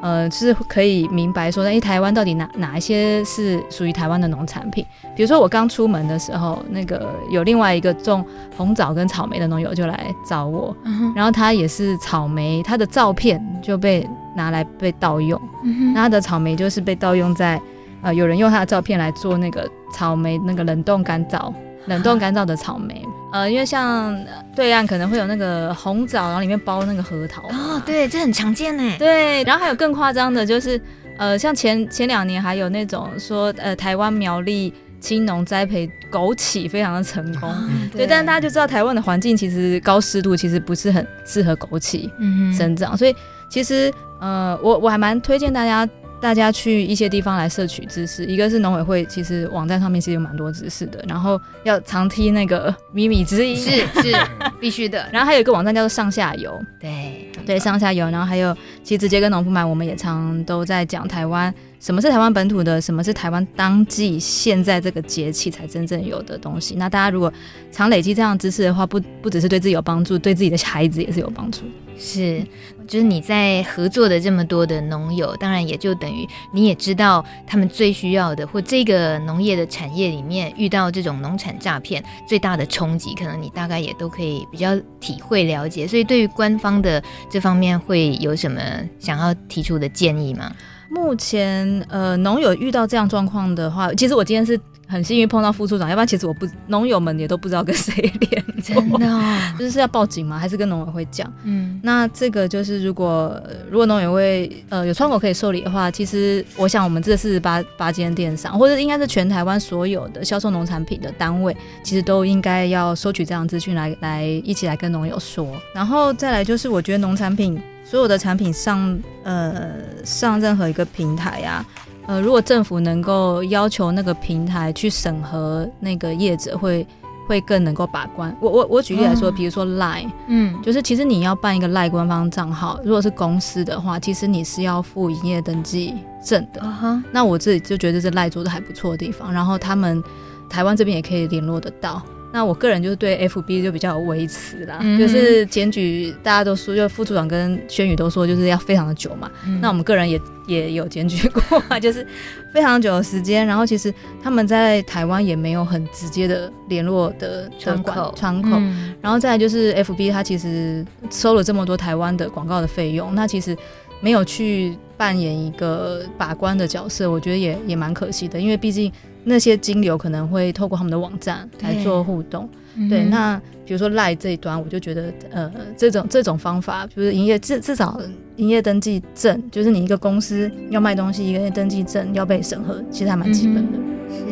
[0.00, 4.84] 呃，是可以明白说，哎，台湾到底哪哪一些是属于台湾的农产品？
[5.16, 8.24] 比如说我刚出门的时候，那个有另外一个种
[8.56, 17.60] 红枣跟草莓的农友就来找我，嗯、然后他也是草莓，他的照片就被拿来被盗用，嗯、那他的草莓就是被盗用在，
[18.02, 21.52] 呃，有人用他的照片来做那个草莓那个冷冻干燥。
[21.88, 24.16] 冷冻干燥的草莓， 呃，因为像
[24.54, 27.42] 对岸可能会有那个红枣，然后里面包那个核桃。
[27.48, 28.96] 哦，对，这很常见呢。
[28.98, 30.80] 对，然后还有更夸张的，就是
[31.16, 37.48] 呃，像前前两年还有那种说，呃，台湾苗栗青农栽培枸杞非常的成功。
[37.68, 42.10] 嗯、对，对，但是大家就知道台湾的环境其实高湿度，其实不是很适合枸杞
[42.56, 43.14] 生长，嗯、所以
[43.48, 45.88] 其实呃，我我还蛮推荐大家。
[46.20, 51.02] 大家去一些地方来摄取知识，一个是农委会，其实网站上面其实有蛮多知识的。
[51.08, 53.70] 然后要常听那个米米之音，是
[54.02, 54.16] 是
[54.60, 55.08] 必须的。
[55.12, 58.10] 然后还有一个网站叫做上下游，对对上下游。
[58.10, 58.52] 然后还有
[58.82, 66.74] 其实直接跟农夫买，我们也常都在讲台湾什么是台湾本土的，什么是台湾当季现在这个节气才真正有的东西。
[66.74, 67.32] 那大家如果
[67.70, 71.60] 常累积这样知识的话，不不只是对自己有帮助，对自己的孩子也是有帮助。
[71.98, 72.46] 是，
[72.86, 85.88] 就是你在合作的这么多的农友，当然也就等于你也知道他们最需要的，或这个农业的产业里面遇到这种农产诈骗最大的冲击，可能你大概也都可以比较体会了解。
[85.88, 88.60] 所以对于官方的这方面，会有什么
[89.00, 90.52] 想要提出的建议吗？
[90.88, 94.58] 目前，呃，农友遇到这样状况的话，其实我今天是。
[94.88, 100.38] 很幸运碰到副处长，要不然其实我不农友们也都不知道跟谁联络，真的、哦， 就是要报警吗？
[100.38, 101.30] 还是跟农委会讲？
[101.44, 103.38] 嗯，那这个就是如果
[103.70, 115.46] 如果农委会呃有窗口可以受理的话，其实我想我们这四十八八间电商，或者应该是全台湾所有的销售农产品的单位，其实都应该要收取这样资讯来来一起来跟农友说。
[115.74, 119.70] 然后再来就是我觉得农产品所有的产品上呃
[120.02, 121.66] 上任何一个平台呀、啊。
[122.08, 126.86] 呃，如果政府能够要求那个平台去审核那个业者会，会
[127.28, 128.34] 会更能够把关。
[128.40, 135.94] 我我我举例来说，比如说 Line，嗯，就是其实你要办一个 Line 官方账号，如果是公司的话，其实你是要付营业登记
[136.24, 136.62] 证的。
[136.62, 137.02] Uh huh.
[137.12, 140.02] 那我自己就觉得这是 Line 做的还不错的地方，然后他们
[140.48, 142.02] 台湾这边也可以联络得到。
[142.30, 149.30] 那我个人就是对 FB 就比较有微词啦，嗯、就是检举大家都说，就副处长跟轩宇都说，就是要非常的久嘛。
[149.46, 152.06] 嗯、那我们个人也也有检举过， 就是
[152.52, 153.46] 非常久的时间。
[153.46, 158.50] 然后其实他们在台湾也没有很直接的联络的窗口，窗口。
[158.52, 163.56] 嗯、然后再来就是 FB，它其实收了这么多台湾的广告的费用，那其实
[164.00, 168.92] 没有去扮演一个把关的角色，我觉得也也蛮可惜的，因为毕竟。
[169.24, 173.04] 那些金流可能会透过他们的网站来做互动，对，对。
[173.04, 178.00] 那比如说赖这一端，我就觉得，呃，这种这种方法，就是营业至至少
[178.36, 183.78] 营业登记证，就是你一个公司要卖东西，一个登记证要被审核，其实还蛮基本的。
[184.08, 184.24] 是。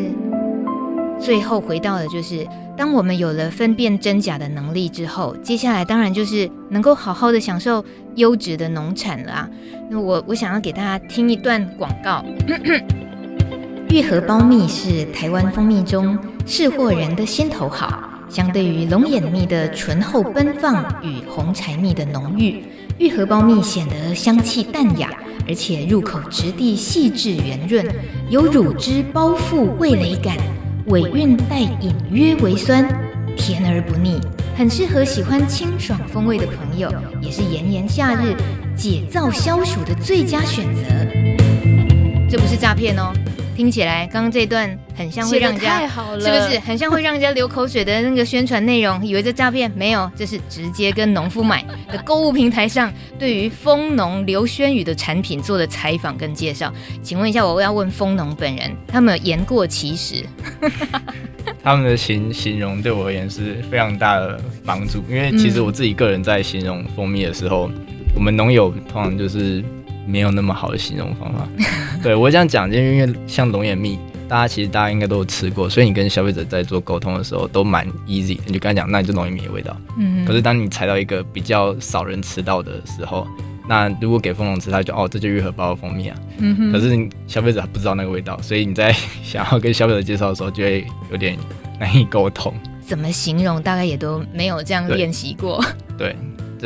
[1.18, 2.46] 最后回到的就是，
[2.76, 7.84] 当我们有了分辨真假的能力之后，接下来当然就是能够好好的享受
[8.16, 9.50] 优质的农产了啊。
[9.90, 12.24] 那我我想要给大家听一段广告。
[13.88, 22.62] 玉荷包蜜是台湾蜂蜜中识货人的心头好，相对于龙眼蜜的醇厚奔放与红柴蜜的浓郁，
[22.98, 25.10] 玉荷包蜜显得香气淡雅，
[25.48, 27.86] 而且入口质地细致圆润，
[28.28, 30.36] 有乳汁包覆味蕾感，
[30.86, 32.86] 尾韵带隐约微酸，
[33.36, 34.20] 甜而不腻，
[34.56, 38.34] 很适合喜欢清爽风味的朋友，也是炎炎夏日
[38.76, 40.82] 解燥消暑的最佳选择。
[42.28, 43.12] 这不是诈骗哦。
[43.56, 49.04] 听起来，刚刚这段很像会让人家，是不是很像会让人家流口水的那个宣传内容？
[49.04, 49.70] 以为这诈骗？
[49.74, 56.70] 没有，这是直接跟农夫买的购物平台上对于蜂农刘轩宇的产品做的采访跟介绍。
[57.02, 60.22] 请问一下，我要问蜂农本人，他们言过其实？
[61.62, 69.64] 他们的形形容对我而言是非常大的帮助，因为其实我自己个人在形容蜂蜜的时候，嗯、我们农友通常就是。
[70.06, 71.48] 没有那么好的形容方法，
[72.02, 79.76] 对我这样讲，就因为像龙眼蜜，大家其实大家应该都有吃过，所以你跟消费者在做沟通的时候都蛮 easy，你就跟他讲，那你就龙眼蜜的味道。
[79.98, 80.24] 嗯。
[80.24, 83.26] 可是当你踩到一个比较少人吃到的时候，
[83.68, 86.16] 那如果给蜂农吃，他就哦，这就愈合包的蜂蜜啊。
[86.38, 86.72] 嗯哼。
[86.72, 88.92] 可是消费者还不知道那个味道，所以你在
[89.24, 91.36] 想要跟消费者介绍的时候，就会有点
[91.80, 92.54] 难以沟通。
[92.86, 93.60] 怎么形容？
[93.60, 95.60] 大概也都没有这样练习过。
[95.98, 96.08] 对。
[96.08, 96.16] 对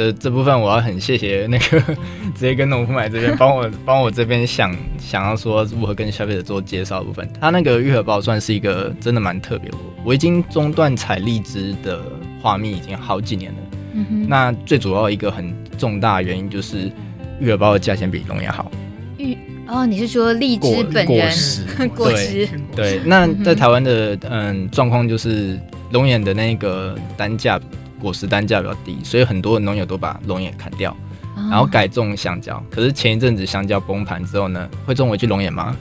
[0.01, 1.79] 这这部分我要很谢谢那个
[2.35, 9.77] 直接跟农夫买这边帮我帮我这边想想要说如何跟消费者做介绍的部分，他那个玉荷包算是一个真的蛮特别的。
[10.03, 12.03] 我已经中断采荔枝的
[12.41, 13.59] 花蜜已经好几年了，
[13.93, 14.27] 嗯哼。
[14.27, 16.91] 那最主要一个很重大的原因就是
[17.39, 18.73] 玉荷包的价钱比龙眼好。
[19.19, 19.37] 玉
[19.69, 21.89] 哦，你是说荔枝本人果 实？
[21.89, 23.01] 果实对，对。
[23.05, 25.61] 那在台湾的嗯状况就是
[25.93, 27.61] 龙眼的那个单价。
[28.01, 30.97] 果实单价比较低，所以很多农友都把龙眼砍掉，
[31.37, 32.63] 然后改种香蕉。
[32.71, 35.77] 可是前一阵子香蕉崩盘之后呢，会种回去龙眼吗？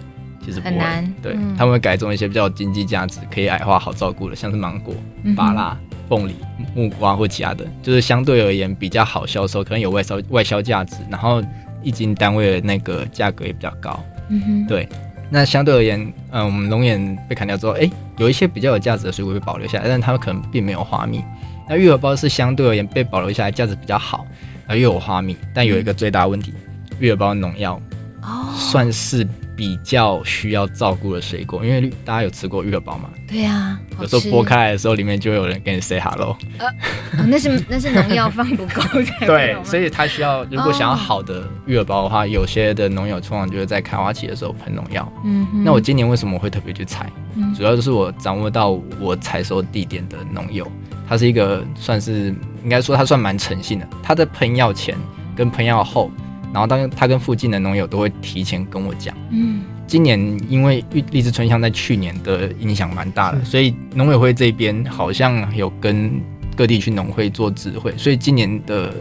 [0.46, 1.06] 其实不难。
[1.22, 4.96] 对，嗯、他们会改种一些比较经济价值、可以矮化、好照顾的，像是芒果、
[5.36, 6.34] 芭拉、凤梨、
[6.74, 11.44] 木瓜或其他的，就是相对而言比较好销售，可能有外销外销价值，然后
[11.84, 14.00] 一斤单位的那个价格也比较高。
[14.30, 14.66] 嗯哼。
[14.66, 14.88] 对，
[15.30, 21.22] 那相对而言，嗯，我们龙眼被砍掉之后，哎、欸，有一些比较有价值的水果被保留下来，但它们可能并没有花蜜。
[21.70, 24.26] 那玉荷包是相对而言被保留下来，价值比较好，
[24.66, 26.52] 然后又有花蜜，但有一个最大问题，
[27.00, 27.80] 玉荷包农药，
[28.24, 33.10] 哦，算是比较需要照顾的水果，因为大家有吃过玉荷包吗？
[33.28, 36.36] 对呀，有时候剥开来的时候，里面就有人跟你 say hello。
[36.58, 45.08] 呃，哦、那是那是农药放不够才 对，所以它需要，如果想要好的玉荷包的话，哦、有些的农友通常就是在开花期的时候喷农药。
[45.24, 47.08] 嗯哼，那我今年为什么会特别去采？
[47.36, 50.66] 嗯、主要就是我掌握到我采收地点的农友，
[51.10, 52.34] 他是一个算是
[52.64, 54.95] 应该说他算蛮诚信的，他在喷药前
[55.36, 56.12] 跟喷药后。
[56.51, 66.12] 然后当他跟附近的农友都会提前跟我讲，嗯，今年因为荔枝春香在去年的影响蛮大的，所以农委会这边好像有跟
[66.57, 68.91] 各地区农会做智慧，所以今年的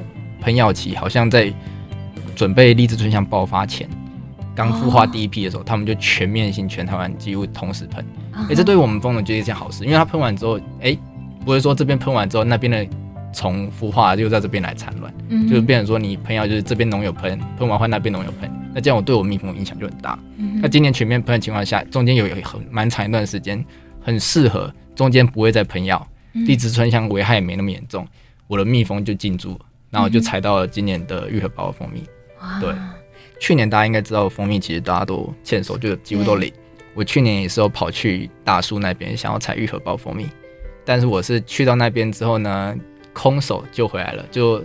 [0.42, 1.50] 喷药期好像在
[2.36, 3.88] 准备荔枝春香爆发前，
[4.54, 8.04] 刚孵化第一批的时候，哦、他们就全面性全台湾几乎同时喷，
[8.34, 10.94] 哎、嗯，这对于我们蜂农就是一件好事，因为它喷完之后，哎，
[11.48, 12.86] 不会说这边喷完之后那边的。
[13.30, 20.18] 虫孵化就在这边来产卵，嗯、就是变成说你喷药就是这边农友喷，喷完换那边农友喷，那这样我对我蜜蜂影响就很大。
[20.38, 23.62] 嗯、那今年全面喷的情况下，中间有有很蛮长一段时间
[24.00, 28.04] 很适合，中间不会再喷药，荔枝春香危害也没那么严重，
[28.46, 32.02] 我的蜜蜂就进驻，然后我就采到了今年的愈合包的蜂蜜。
[32.42, 32.74] 嗯、对，
[33.38, 36.50] 去年大家应该知道蜂蜜其实大家都欠收，就几乎都零。
[36.94, 40.26] 我去年也是有跑去大树那边想要采愈合包蜂蜜，
[40.88, 42.74] 但是我是去到那边之后呢，
[43.12, 44.64] 空手就回来了，就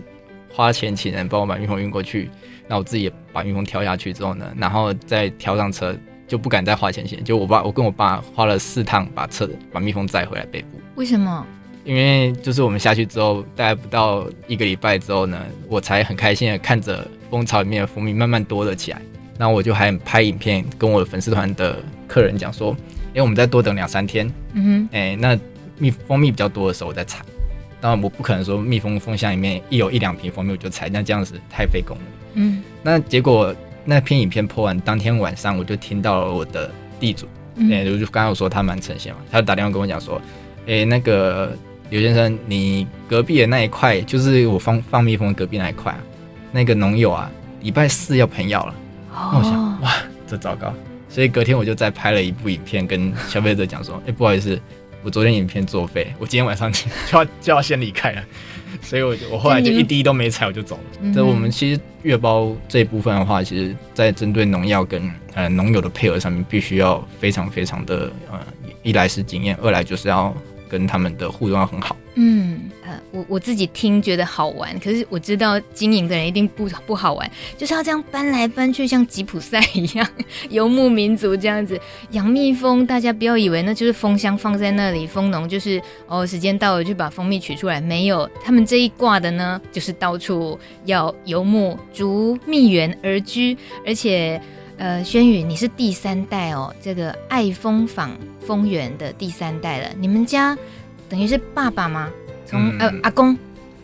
[0.50, 2.30] 花钱请人帮我把蜜蜂运过去，
[2.66, 5.94] 那我自己也把蜜蜂挑下去之后呢，然后再挑上车，
[6.26, 7.22] 就不敢再花钱请。
[7.26, 10.80] 就我爸，我跟我爸花了四趟把车把蜜蜂载回来北部。
[10.96, 11.46] 为什么？
[11.84, 19.02] 因为就是我们下去之后，大概不到一个礼拜之后呢，我才很开心的看着蜂巢里面的蜂蜜慢慢多了起来。
[19.38, 22.70] 然后我就还拍影片跟我的粉丝团的客人讲说，
[23.08, 25.38] 因为我们再多等两三天，嗯哼，哎、欸，那
[25.84, 27.22] 蜜蜂蜜比较多的时候我再采。
[27.82, 32.04] 当然，我不可能说蜜蜂蜂箱里面一有一两瓶蜂蜜我就采，那这样子太费工了。
[32.36, 33.54] 嗯，那结果
[33.84, 36.72] 那篇影片 po 完当天晚上，我就听到了我的
[37.02, 40.16] 地主，嗯，欸、就刚刚我说他蛮诚信嘛，他就打电话跟我讲说，
[40.66, 41.52] 哎、欸，那个
[41.90, 46.00] 刘先生，你隔壁的那一块，就是我放放蜜蜂隔壁那一块啊，
[46.54, 47.30] 那个农友啊，
[47.60, 48.76] 礼拜四要喷药了。
[49.12, 49.94] 哦，那我想，哇，
[50.26, 50.74] 这糟糕，
[51.10, 54.58] 所以隔天我就再拍了一部影片跟消费者讲说，哎、欸，不好意思。
[55.04, 56.72] 我昨天影片作废，我今天晚上
[57.12, 58.24] 就要就要先离开了，
[58.82, 61.14] 所以我就我后来就一滴都没踩，我就走了。
[61.14, 68.40] 这我们其实月包这一部分的话，其实在针对农药跟呃农友的配合上面，必须要非常非常的呃，
[68.82, 70.34] 一来是经验，二来就是要
[70.70, 71.96] 跟他们的互动要很好。
[72.16, 72.70] 嗯。
[72.86, 80.08] 呃我我自己听觉得好玩，可是我知道经营的人一定不不好玩，就是要这样搬来搬去，像吉普赛一样，
[80.50, 81.80] 游牧民族这样子
[82.12, 82.86] 养蜜蜂。
[82.86, 93.56] 大家不要以为那就是蜂箱放在那里，蜂农就是哦，时间到了就把蜂蜜取出来，没有，他们这一挂的呢，就是到处要游牧，逐蜜源而居。
[93.86, 94.42] 而且，
[94.78, 98.12] 呃，轩宇，你是第三代哦，这个爱蜂坊
[98.46, 100.58] 蜂园的第三代了，你们家
[101.10, 102.10] 等于是爸爸吗？
[102.52, 103.38] 嗯，呃，阿公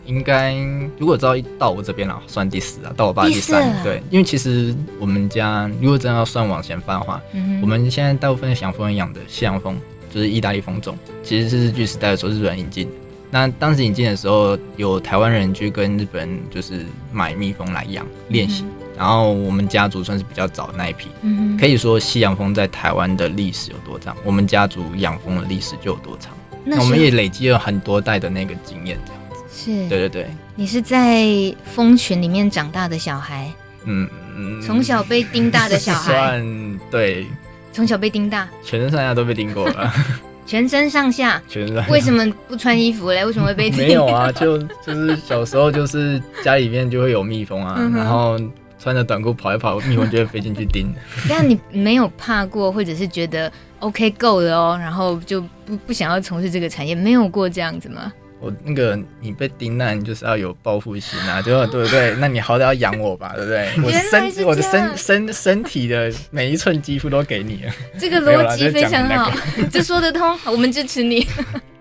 [0.06, 0.54] 应该
[0.98, 3.82] 如果知道到我这边了，算第四啊，到我爸第三。
[3.82, 9.76] 对，因为其实我们家如果真的要算往前翻的话，嗯、我们现在大部分养蜂人养的西洋蜂，
[10.12, 12.88] 就是意大利蜂种，其实是日据时代的时候日本人引进。
[13.30, 21.08] 那当时引进的时候，有台湾人去跟日本人就是买蜜蜂来养练习，嗯、然后我们家族算是比较早的那一批。
[21.22, 26.32] 嗯，可以说西洋蜂在台湾的历史有多长，我们家族养蜂的历史就有多长。
[26.64, 30.26] 那我们也累积了很多代的那个经验，这样子是，对对对。
[30.54, 31.24] 你是在
[31.64, 33.50] 蜂群里面长大的小孩，
[33.84, 37.26] 嗯嗯，从小被叮大的小孩， 算对，
[37.72, 39.92] 从小被叮大，全身上下都被叮过了，
[40.46, 41.90] 全身上下， 全身上下。
[41.90, 43.24] 为什么不穿衣服嘞？
[43.24, 43.78] 为什么会被叮？
[43.86, 48.38] 没有啊，就就是小时候就是家里面就会有蜜蜂啊，嗯、然后
[48.78, 50.92] 穿着短裤跑一跑，蜜蜂就会飞进去叮。
[51.28, 53.50] 但你没有怕过，或者是觉得
[53.80, 58.12] ？OK，够了哦，然后就不不想要从事这个产业，没有过这样子吗？
[58.40, 62.14] 我那个你被叮，那你就是要有报复心啊，对对不对？
[62.18, 63.68] 那你好歹要养我吧，对不对？
[63.84, 69.30] 我身我的身身身体的每一寸肌肤都给你了， 这个逻辑非常好，
[69.70, 71.26] 这说得通，我们支持你。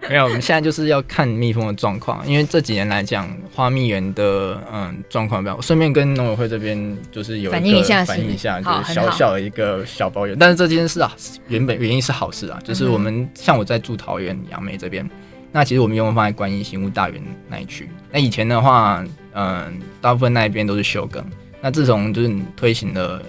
[0.08, 5.60] 没有，我们现在就是要看蜜蜂的状况，因为这几年来讲，花蜜园的嗯状况比较。
[5.62, 10.36] 顺便跟农委会这边就是有一个反映一下，反映一下，就是小小的一个小抱怨。
[10.40, 11.14] 但是这件事啊，
[11.48, 15.08] 原本原因是好事啊，就是我们、嗯、像我在住桃园杨梅这边，
[15.52, 17.90] 那其实我们用放在观音新屋大园那一区。
[18.12, 21.24] 那以前的话，嗯，大部分那一边都是休耕。
[21.62, 23.22] 那自从就是推行了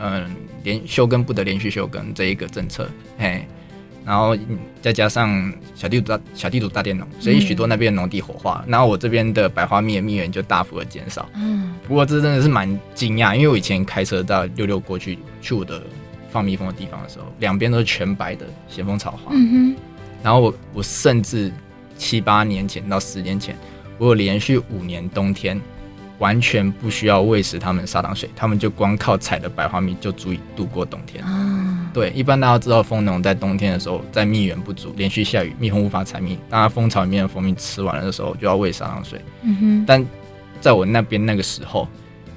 [0.00, 0.30] 嗯
[0.62, 2.88] 连休耕不得连续休耕这一个政策，
[3.18, 3.46] 嘿。
[4.04, 4.36] 然后
[4.80, 11.28] 再加上小地主大小地主大佃农，所以许多那边的农地火化，嗯、然后我这边的百花蜜的蜜源就大幅的减少。
[11.34, 15.82] 嗯，不过这真的是蛮惊讶，因为我以前开车到六六过去去我的
[16.30, 19.32] 放蜜蜂的地方的时候，两边都是全白的咸丰草花。
[19.32, 19.76] 嗯哼。
[20.22, 21.52] 然后我我甚至
[21.96, 23.56] 七八年前到十年前，
[23.98, 25.60] 我有连续五年冬天
[26.18, 31.22] 完全不需要喂食它们砂糖水，它们就光靠采的白花蜜就足以度过冬天。
[31.24, 39.20] 啊，对，一般大家知道蜂农在冬天的时候，在蜜源不足、连续下雨，蜜蜂无法采蜜，当它蜂巢里面的蜂蜜吃完了的时候，就要喂砂糖水。
[39.42, 39.84] 嗯哼。
[39.86, 40.04] 但
[40.60, 41.86] 在我那边那个时候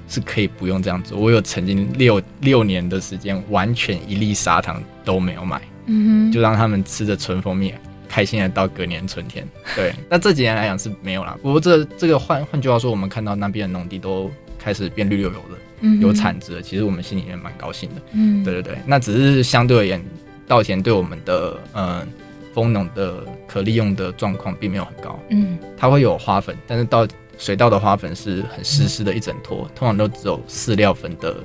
[0.08, 5.60] 是可以不用这样做，我有曾经六六年的时间，完全一粒砂糖都没有买。
[5.86, 7.74] 嗯哼，就让他们吃着纯蜂蜜，
[8.08, 9.46] 开心的到隔年春天。
[9.74, 11.36] 对， 那这几年来讲是没有啦。
[11.42, 16.62] 不过这这个换换句话说，我们看到那边的农地都开始变绿油油的，嗯、有产值了。
[16.62, 18.02] 其实我们心里面蛮高兴的。
[18.12, 18.78] 嗯，对对对。
[18.86, 20.02] 那只是相对而言，
[20.46, 22.06] 稻田对我们的嗯
[22.52, 25.18] 蜂农的可利用的状况并没有很高。
[25.30, 27.06] 嗯，它会有花粉，但是到
[27.38, 31.36] 水稻的花粉是很湿湿的一整坨，通常都只有饲料粉的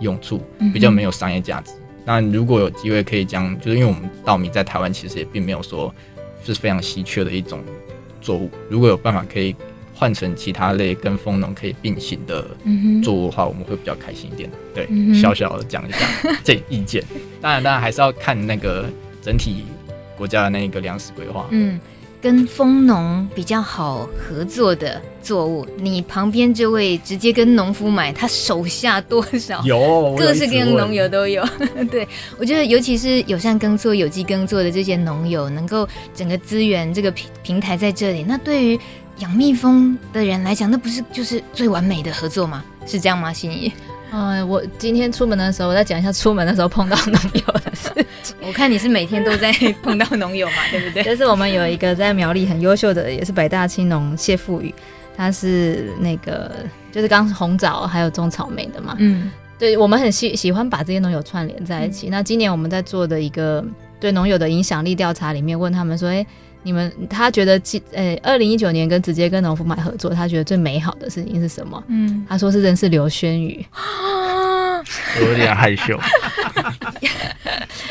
[0.00, 0.40] 用处，
[0.72, 1.72] 比较没有商业价值。
[2.04, 5.94] 那如果有机会可以将，就是因为我们稻米在台湾其实也并没有说
[6.44, 7.60] 是非常稀缺的一种
[8.20, 8.50] 作物。
[8.68, 9.54] 如果有办法可以
[9.94, 12.44] 换成其他类跟蜂农可以并行的
[13.02, 14.50] 作物的话，我们会比较开心一点。
[14.74, 15.98] 对，小小的讲一下
[16.42, 17.04] 这意见。
[17.40, 18.86] 当然，当然还是要看那个
[19.22, 19.64] 整体
[20.16, 21.46] 国家的那个粮食规划。
[21.50, 21.78] 嗯。
[22.22, 29.60] 跟蜂农比较好合作的作物，你旁边这位直接跟农夫买，他手下多少？
[29.64, 31.44] 有各式各样农友都有。
[31.90, 32.06] 对，
[32.38, 38.78] 我觉得，尤其是友善耕作、有机耕作的这些农友，能够整个资源这个平平台在这里，那对于
[39.18, 42.62] 养蜜蜂的人来讲，那不是就是最完美的合作吗？
[42.86, 43.72] 是这样吗，心怡？
[44.12, 47.90] 嗯，我今天出门的时候，我再讲一下出门的时候碰到农友的事
[48.22, 48.36] 情。
[48.46, 49.50] 我看你是每天都在
[49.82, 51.02] 碰到农友嘛，对不对？
[51.04, 54.74] 就是我们有一个在苗栗很优秀的，也是百大青农谢富宇，
[55.16, 56.52] 他是那个
[56.92, 58.94] 就是刚红枣还有种草莓的嘛。
[58.98, 62.08] 嗯，对，我们很喜喜欢把这些农友串联在一起。
[62.08, 63.64] 嗯、那今年我们在做的一个
[63.98, 66.26] 对农友的影响力调查里面，问他们说，哎、欸。
[66.62, 67.60] 你们他觉得，
[67.92, 71.82] 呃，二零一九年跟直接跟农夫买合作，他觉得最美好的事情是什么？
[71.88, 75.98] 嗯，他说是认识刘轩宇，我 有点害羞。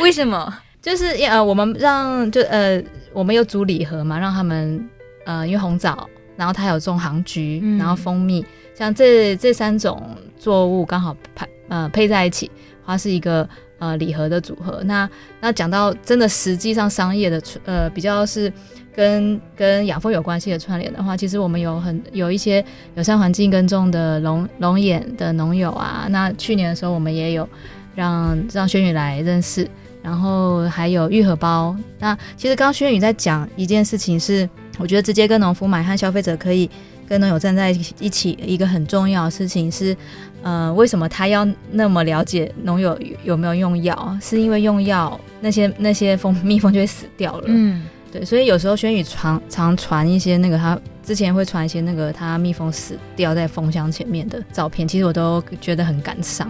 [0.01, 0.53] 为什么？
[0.81, 2.81] 就是呃，我们让就呃，
[3.13, 4.89] 我们有组礼盒嘛，让他们
[5.25, 12.49] 呃，因为红枣，然后他有种杭菊，嗯、然后蜂蜜，像这这三种作物刚好配呃配在一起，
[12.85, 13.47] 它是一个。
[13.81, 15.09] 呃，礼盒的组合，那
[15.39, 18.53] 那讲到真的实际上商业的呃比较是
[18.95, 22.63] 跟跟养蜂有关系的串联的话，其实我们有很有一些
[22.93, 27.49] 友善环境耕种的龙龙眼的农友啊，那去年的时候我们也有
[27.95, 29.67] 让让轩宇来认识，
[30.03, 31.75] 然后还有愈合包。
[31.97, 36.69] 那其实刚刚轩宇在讲一件事情是，我觉得直接跟农夫买和消费者可以
[37.07, 39.97] 跟农友站在一起，一个很重要的事情是。
[40.41, 44.17] 呃，为什么他要那么了解农友有没有用药？
[44.21, 47.43] 是因为用药那些那些蜂 蜜蜂就会死掉了。
[47.47, 56.49] 嗯，对，所以有时候轩宇常常传一些那个他之前会传一些那个他蜜蜂死掉在蜂箱前面的照片，其实我都觉得很感伤。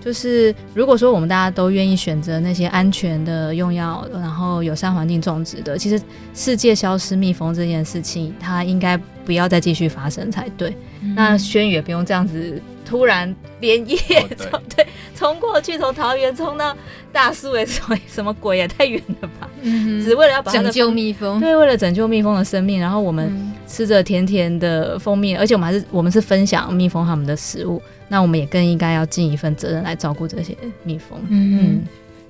[0.00, 6.00] 就是如果说我们大家都愿意选择那些安全的用药，然后友善环境种植的，其实
[6.34, 8.98] 世界消失蜜蜂这件事情，它应该
[9.28, 10.74] 不要再继续发生才对。
[11.02, 12.58] 嗯、那轩宇也不用这样子。
[12.86, 13.98] 突然连夜
[14.34, 16.74] 从、哦，对，冲过去，从桃园冲到
[17.12, 19.46] 大树，哎，什么什么鬼也太远了吧？
[19.60, 22.80] 嗯、只为了要把拯救蜜蜂，对，为了拯救蜜蜂的生命。
[22.80, 23.30] 然后我们
[23.66, 31.20] 吃着甜甜的蜂蜜，嗯、而且我们还是我们是分享蜜蜂他们的食物，那我们也更应该要尽一份责任来照顾这些蜜蜂。
[31.28, 31.84] 嗯嗯，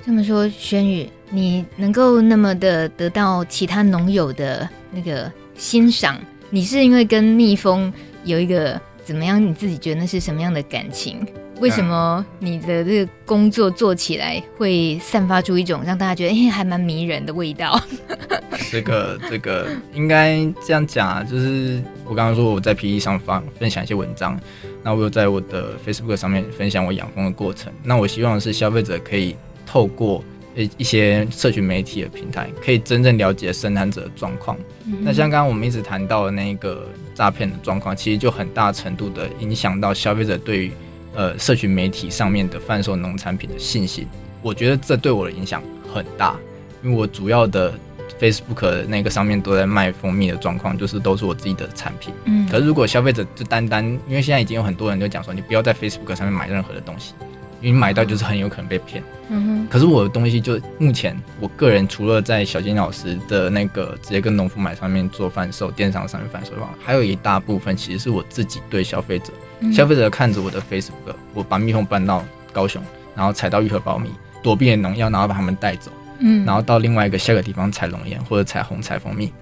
[0.04, 6.18] 这么说，轩宇，你能够那么的得到其他农友的那个欣赏，
[6.50, 7.92] 你是因为跟蜜蜂
[8.24, 8.80] 有一个。
[9.08, 9.42] 怎么样？
[9.42, 11.26] 你自己觉得那是什么样的感情？
[11.60, 17.80] 为什么你的这个工作做起来会散发出一种让大家觉得哎、欸、还蛮迷人的味道？
[18.70, 24.38] 这个这个应该这样讲啊，就是我刚刚说我在 PTT 上发分享一些文章，
[24.82, 27.72] 那我有在我的 Facebook 上面分享我养蜂的过程。
[27.82, 29.34] 那我希望是消费者可以
[29.64, 30.22] 透过
[30.62, 34.56] 一一些社群媒体的平台，可以真正了解生产者的状况。
[34.86, 36.86] 嗯、那像刚刚我们一直谈到的那个。
[37.18, 40.72] 诈骗的状况其实就很大程度的影响到消费者对于
[41.16, 44.06] 呃社群媒体上面的贩售农产品的信心。
[44.40, 45.60] 我觉得这对我的影响
[45.92, 46.36] 很大，
[46.80, 47.74] 因为我主要的
[48.20, 52.14] Facebook 那个上面都在卖蜂蜜的状况，就是都是我自己的产品。
[52.26, 52.48] 嗯。
[52.48, 57.14] 可是如果消费者就单单，因为现在已经有很多人就讲说，你不要在 Facebook 上面买任何的东西。
[57.60, 59.68] 因为买到就是很有可能被骗，嗯哼。
[59.68, 69.32] 可是我的东西就目前，我个人除了在小金老师的那个直接跟农夫买上面做贩售，电商上面贩售的话，还有一大部分其实是我自己对消费者，
[69.72, 72.82] 消费者看着我的 Facebook，我把蜜蜂搬到高雄，
[73.14, 74.10] 然后采到玉荷苞米，
[74.42, 75.90] 躲避的农药，然后把他们带走，
[76.20, 79.32] 嗯，然后到另外一个下个地方采龙眼或者采红采蜂蜜，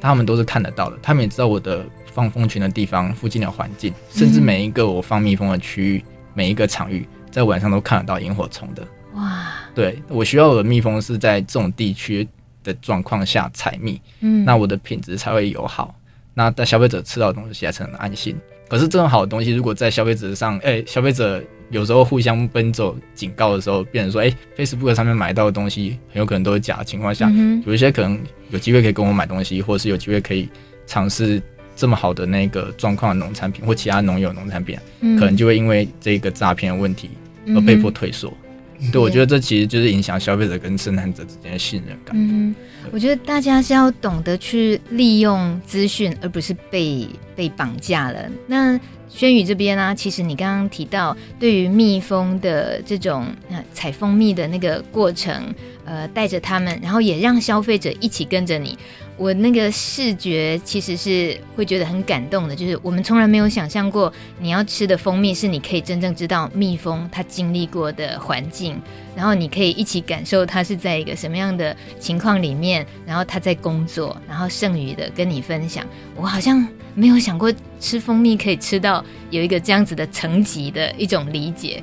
[0.00, 6.04] 他们都是看得到的，他们也知道我的放蜂群的地方附近的环境，甚至每一个我放蜜蜂的区域，
[6.34, 8.86] 每一个场域，在晚上都看得到萤火虫的。
[9.14, 12.26] 哇，对，我需要的蜜蜂是在这种地区
[12.62, 15.94] 的状况下采蜜，嗯，那我的品质才会友好，
[16.34, 18.36] 那在消费者吃到的东西才能安心。
[18.68, 28.18] 可是这种好的东西，如果在消费者上，哎、欸，消费者有时候互相奔走警告的时候，变成说，哎、欸，Facebook 上面买到的东西很有可能都是假的情况下，嗯、有一些可能
[28.48, 30.48] 有机会可以跟我买东西，或是有机会可以
[30.86, 31.42] 尝试
[31.76, 37.10] 这么好的那个状况的农产品或其他农友农产品，嗯，可能就会因为这个诈骗的问题
[37.48, 38.32] 而被迫退缩。
[38.78, 42.16] 嗯、对，我觉得这其实就是影响消费者跟生产者之间的信任感。
[42.16, 42.52] 嗯，
[42.90, 48.28] 我觉得大家是要懂得去利用资讯，而不是被被绑架了。
[48.48, 48.78] 那
[49.08, 58.76] 轩宇这边呢、啊，其实你刚刚提到对于蜜蜂的这种呃采蜂蜜的那个过程，呃，带着他们，然后也让消费者一起跟着你。
[59.22, 68.82] 我那个视觉其实是会觉得很感动的，就是我们从来没有想象过，你要吃的蜂蜜是你可以真正知道蜜蜂它经历过的环境，
[69.14, 75.86] 然后你可以一起感受它是在一个什么样的情况里面，然后它在工作，然后剩余的跟你分享。
[76.16, 76.66] 我好像
[76.96, 81.80] 没有想过吃蜂蜜可以吃到有一个这样子的层级的一种理解。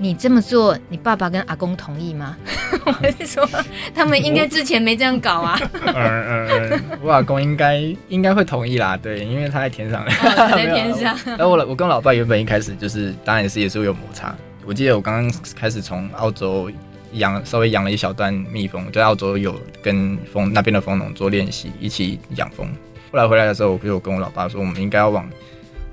[0.00, 2.36] 你这么做，你爸爸跟阿公同意吗？
[2.86, 3.48] 我是说，
[3.94, 5.60] 他们应该之前没这样搞啊。
[5.74, 10.04] 嗯嗯嗯， 我阿公应该应该会同意啦，对，因为他在天上。
[10.06, 11.16] 在 天上。
[11.26, 14.34] 然后我我跟我老爸原本一开始就是，当然也是也是会有摩擦。
[14.64, 16.70] 我记得我刚刚开始从澳洲
[17.12, 22.66] 养，稍微养了一小段蜜蜂，在澳洲有跟蜂那边的蜂农做练习，一起养蜂。
[23.10, 25.28] 后来回来的时候，我就跟我老爸说，我们应该要往。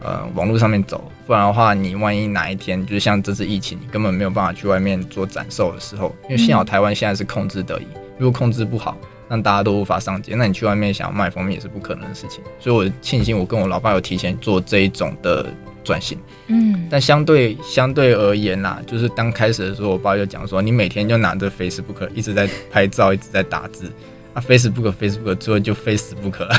[0.05, 7.87] 呃，网络上面走，不然的话，你万一哪一天，就是像这次疫情，你根本没有办法去外面做展售的时候，因为幸好台湾现在是控制得宜，
[8.19, 8.95] 如果控制不好，
[9.27, 12.43] 让大家都无法上街，那你去外面想要卖蜂蜜也是不可能的事情。
[12.59, 15.47] 所以我庆幸我跟我老爸有提前做这一种的
[15.83, 16.19] 转型。
[16.49, 23.91] 嗯，但相对相对而言啦，就是刚开始的时候，我爸就讲说，你每天就拿着 Facebook 一直在拍照，一直在打字，
[24.35, 26.55] 啊，Facebook Facebook 最后就 Facebook 了。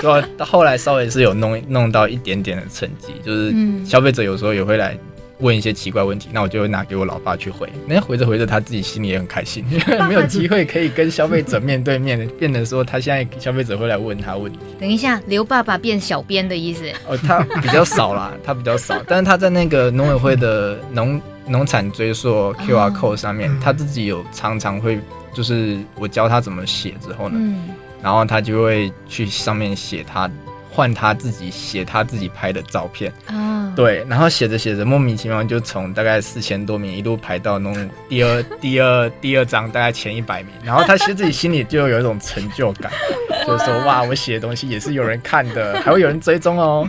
[0.00, 4.96] 就到后来稍微是有弄弄到一点点的成绩，就是消费者有时候也会来
[5.40, 7.68] 问一些奇怪问题，那我就会拿给我老爸去回。
[7.86, 14.58] 那回着回着，他自己心里也很开心， 因为没有机会可以跟消费者面对面的， 变成说他现在消费者会来问他问题。
[14.80, 16.84] 等一下，刘爸爸变小编的意思？
[17.06, 24.98] 哦，他比较少啦，他比较少，但是他在那个农委会的农农产追溯 QR code 上面，他自己有常常会，
[25.32, 27.36] 就是我教他怎么写之后呢。
[27.40, 27.62] 嗯
[28.02, 30.30] 然后他就会去上面写他
[30.70, 33.12] 换他自己写他自己拍的照片。
[33.26, 33.76] 啊，oh.
[33.76, 42.90] 对，然后写着写着莫名其妙就从大概四千多名一路排到那种第二 第二第二张大概前一百名，然后他其实自己心里就有一种成就感，
[43.46, 46.88] 就是说哇，我写的东西也是有人看的，还会有人追踪哦，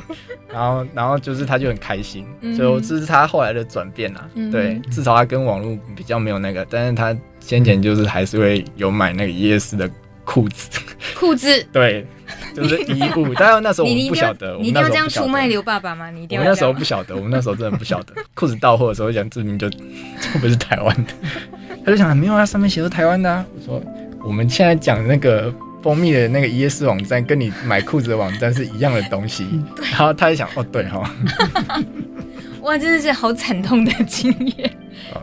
[0.51, 9.89] 然后然后就是他就很开心，所以这是他后来的转变啊，对，至少他跟网络比较没有那个，但是他先前就是还是会有买那个一页式的。
[10.25, 10.69] 裤子，
[11.19, 12.07] 裤子，对，
[12.55, 13.33] 就是衣物。
[13.33, 16.09] 当然那时候我们不晓得，你一定要这样出卖刘爸爸吗？
[16.09, 16.41] 你一定要。
[16.41, 18.13] 我们那时候不晓得，我们那时候真的不晓得。
[18.33, 21.13] 裤子到货的时候讲志明就 这不是台湾的，
[21.83, 23.45] 他就想没有啊，上面写着台湾的啊。
[23.53, 23.83] 我说
[24.23, 25.53] 我们现在讲那个
[25.83, 29.45] 蜂蜜的那个一页式网站，跟你买裤子的网站是一样的东西。
[29.91, 31.13] 然后他就想，哦，对哈。
[32.61, 34.71] 哇，真的是好惨痛的经验。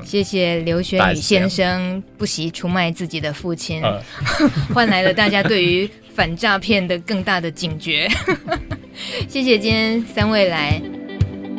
[0.04, 3.82] 谢谢刘学宇先生不惜出卖自己的父亲，
[4.74, 8.08] 换来了大家对于反诈骗的更大的警觉。
[9.28, 10.80] 谢谢今天三位来，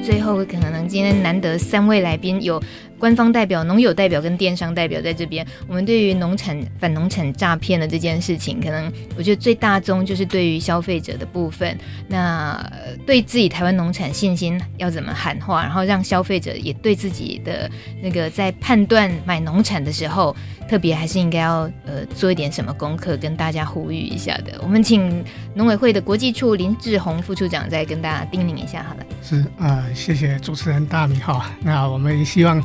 [0.03, 2.61] 最后可能今天难得三位来宾有。
[2.99, 11.77] 官方代表、农友代表跟电商代表在这边，我们对于农产反农产诈骗的这件事情，可能我觉得最大宗就是对于消费者的部分，
[12.07, 12.59] 那
[13.05, 17.69] 对自己台湾农产信心要怎么喊话，然后让消费者也对自己的
[18.01, 20.35] 那个在判断买农产的时候，
[20.69, 24.59] 特别还是应该要呃做一点什么功课，跟大家呼吁一下的。
[24.61, 29.05] 我们请农委会的国际处林志宏副处长再跟大家叮咛一下，好了。
[29.21, 31.51] 是啊、谢谢主持人大米哈。
[31.61, 32.63] 那我们希望。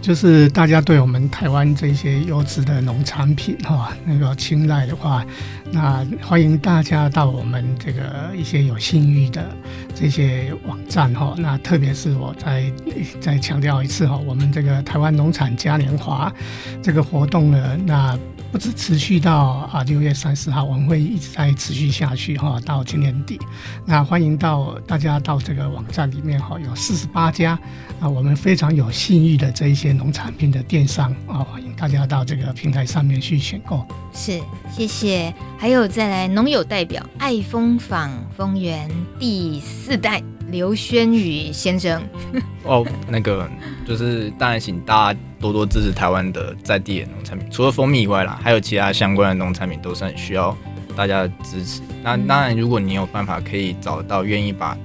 [0.00, 5.24] 就是大家对我们台湾这些优质的农产品哈，那个青睐的话，
[5.72, 9.44] 那欢迎大家到我们这个一些有信誉的
[9.94, 11.34] 这些网站哈。
[11.38, 12.72] 那特别是我再
[13.20, 16.32] 再强调一次哈，我们这个台湾农产嘉年华
[16.80, 18.16] 这个活动呢，那
[18.52, 23.38] 不止持续到啊六月三十号，我们会一直在持续下去哈，到今年底。
[23.84, 27.58] 那欢迎到大家到这个网站里面哈，有四十八家
[28.00, 33.86] 啊，我们非常有信誉的这一些农产品的电商啊，欢迎大家到这个平台上面去选购。
[34.14, 34.40] 是，
[34.72, 35.34] 谢谢。
[35.58, 38.88] 还有再来农友代表爱蜂坊丰原
[39.18, 40.22] 第四代。
[40.48, 42.02] 刘轩宇先生，
[42.62, 43.48] 哦，那个
[43.86, 50.56] 就是当然，请大家多多支持台湾的在地的农产品，除了蜂蜜以外啦，还有其他相关的农产品都是很需要
[50.94, 51.80] 大家的支持。
[52.02, 54.76] 那当然，如果你有办法可以找到愿意把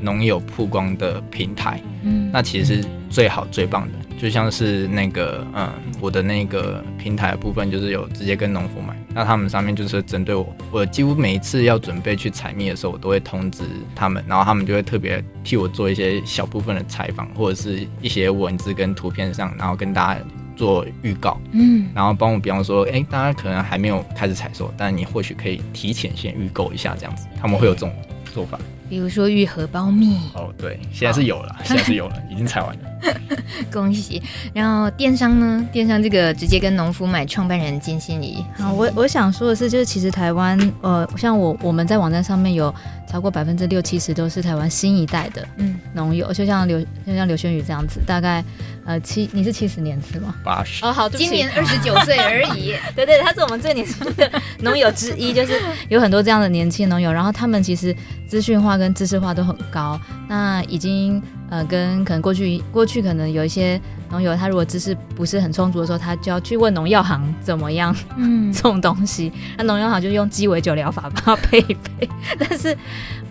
[0.00, 4.05] 农友曝光的平台，嗯，那其实是最好最棒的。
[4.18, 13.62] 就像是那个，嗯，我的那个平台的部分，就是有直接跟农夫买，那他们上面就是针对我，我几乎每一次要准备去采蜜的时候，我都会通知
[13.94, 20.20] 他们，然后他们就会特别替我做一些小部分的采访，或者是一些文字跟图片上，然后跟大家
[20.56, 27.92] 做预告，嗯，然后帮我，比方说，哎、欸，大家可能还没有开始采收，但你或许可以提前先预购一下，这样子，他们会有这种
[28.32, 28.58] 做法。
[28.88, 32.80] 比如说玉荷苞蜜哦，对，现在是有了，哦、现在是有了， 已经采完了，
[33.72, 34.22] 恭喜。
[34.52, 35.66] 然后电商呢？
[35.72, 38.44] 电商这个直接跟农夫买，创办人金心怡。
[38.56, 42.72] 好，我我想说的是，就是其实台湾，呃，像我我们在网站上面有
[43.10, 48.44] 超过百分之六七十都是台湾新一代的嗯农友，就像刘就像刘轩宇这样子，大概
[48.84, 50.34] 呃七，你是七十年是吗？
[50.44, 52.74] 八十哦，好，今年二十九岁而已。
[52.94, 54.30] 对，对对，他是我们最年轻的
[54.60, 57.92] 农友之一，就是有很多这样的年轻农友，然后他们其实
[58.28, 58.76] 资讯化。
[58.76, 59.98] 跟知识化都很高，
[60.28, 63.80] 那已经呃跟可能过去过去可能有一些
[64.10, 72.76] 农友，他如果知识不是很充足的时候，他就要去问农药行怎么样嗯 种东西，那农药行就用鸡尾酒疗法帮他配一配， 但是。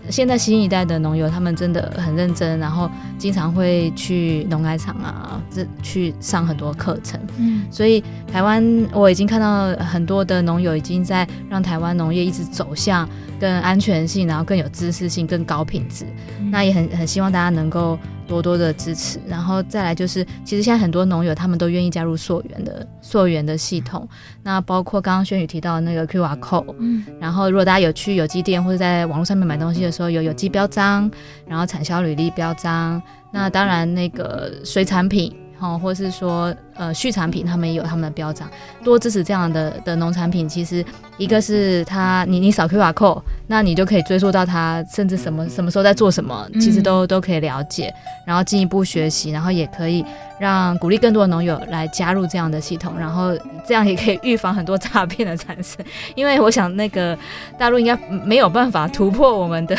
[0.09, 7.19] 现在新一代的农友，他们真的很认真，然后经常会去农改场啊，这去上很多课程。
[7.37, 13.07] 嗯，所以台湾我已经看到很多的农友已经在让台湾农业一直走向
[13.39, 16.05] 更安全性，然后更有知识性、更高品质。
[16.39, 17.97] 嗯，那也很很希望大家能够。
[18.27, 24.07] 多多的支持，然后再来就是，其实现在很多农友他们都愿意加入溯源的溯源的系统，
[24.43, 31.09] 那包括刚刚轩宇提到的那个 QR code，嗯，然后如果大家有去有机店或者在网络上面买东西的时候，有有机标章，
[31.47, 33.01] 然后产销履历标章，
[33.31, 35.35] 那当然那个水产品。
[35.59, 38.49] 哦，或是说，呃，畜产品他们也有他们的标章，
[38.83, 40.47] 多支持这样的的农产品。
[40.47, 40.83] 其实，
[41.17, 47.93] 一个是他，你你扫 QR code，那你就可以追溯到他，甚至什么什么时候在做什么，其实都都可以了解，
[48.25, 50.05] 然后进一步学习，然后也可以
[50.39, 53.33] 让鼓励更多的农友来加入这样的系统，然后
[53.65, 55.83] 这样也可以 预防很多诈骗的产生。
[56.15, 57.17] 因为我想，那个
[57.57, 57.95] 大陆应该
[58.25, 59.77] 没有办法突破我们的。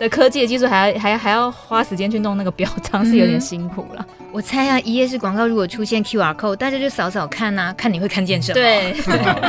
[0.00, 4.06] 的科技的技术还要还要还要花时间去弄那个标章，是有点辛苦了。
[4.20, 8.54] 嗯、我猜啊，一页式广告如果出现 QR code，大家就扫扫看呐、啊，看你会看见什么。
[8.54, 8.94] 对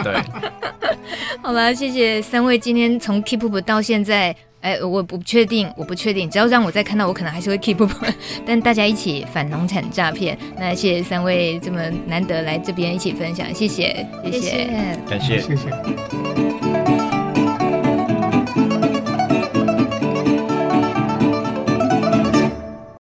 [0.03, 0.21] 对。
[1.41, 7.91] 好了，谢谢三位今天从 Keep Up 到现在，哎、欸，我不确定，我不确定，只要让我再看到，我可能还是会 Keep Up。
[8.45, 14.67] 但大家一起反农产诈骗，那谢谢三位这么难得来这边一起分享，谢谢，谢谢，
[15.07, 16.84] 感谢，谢谢。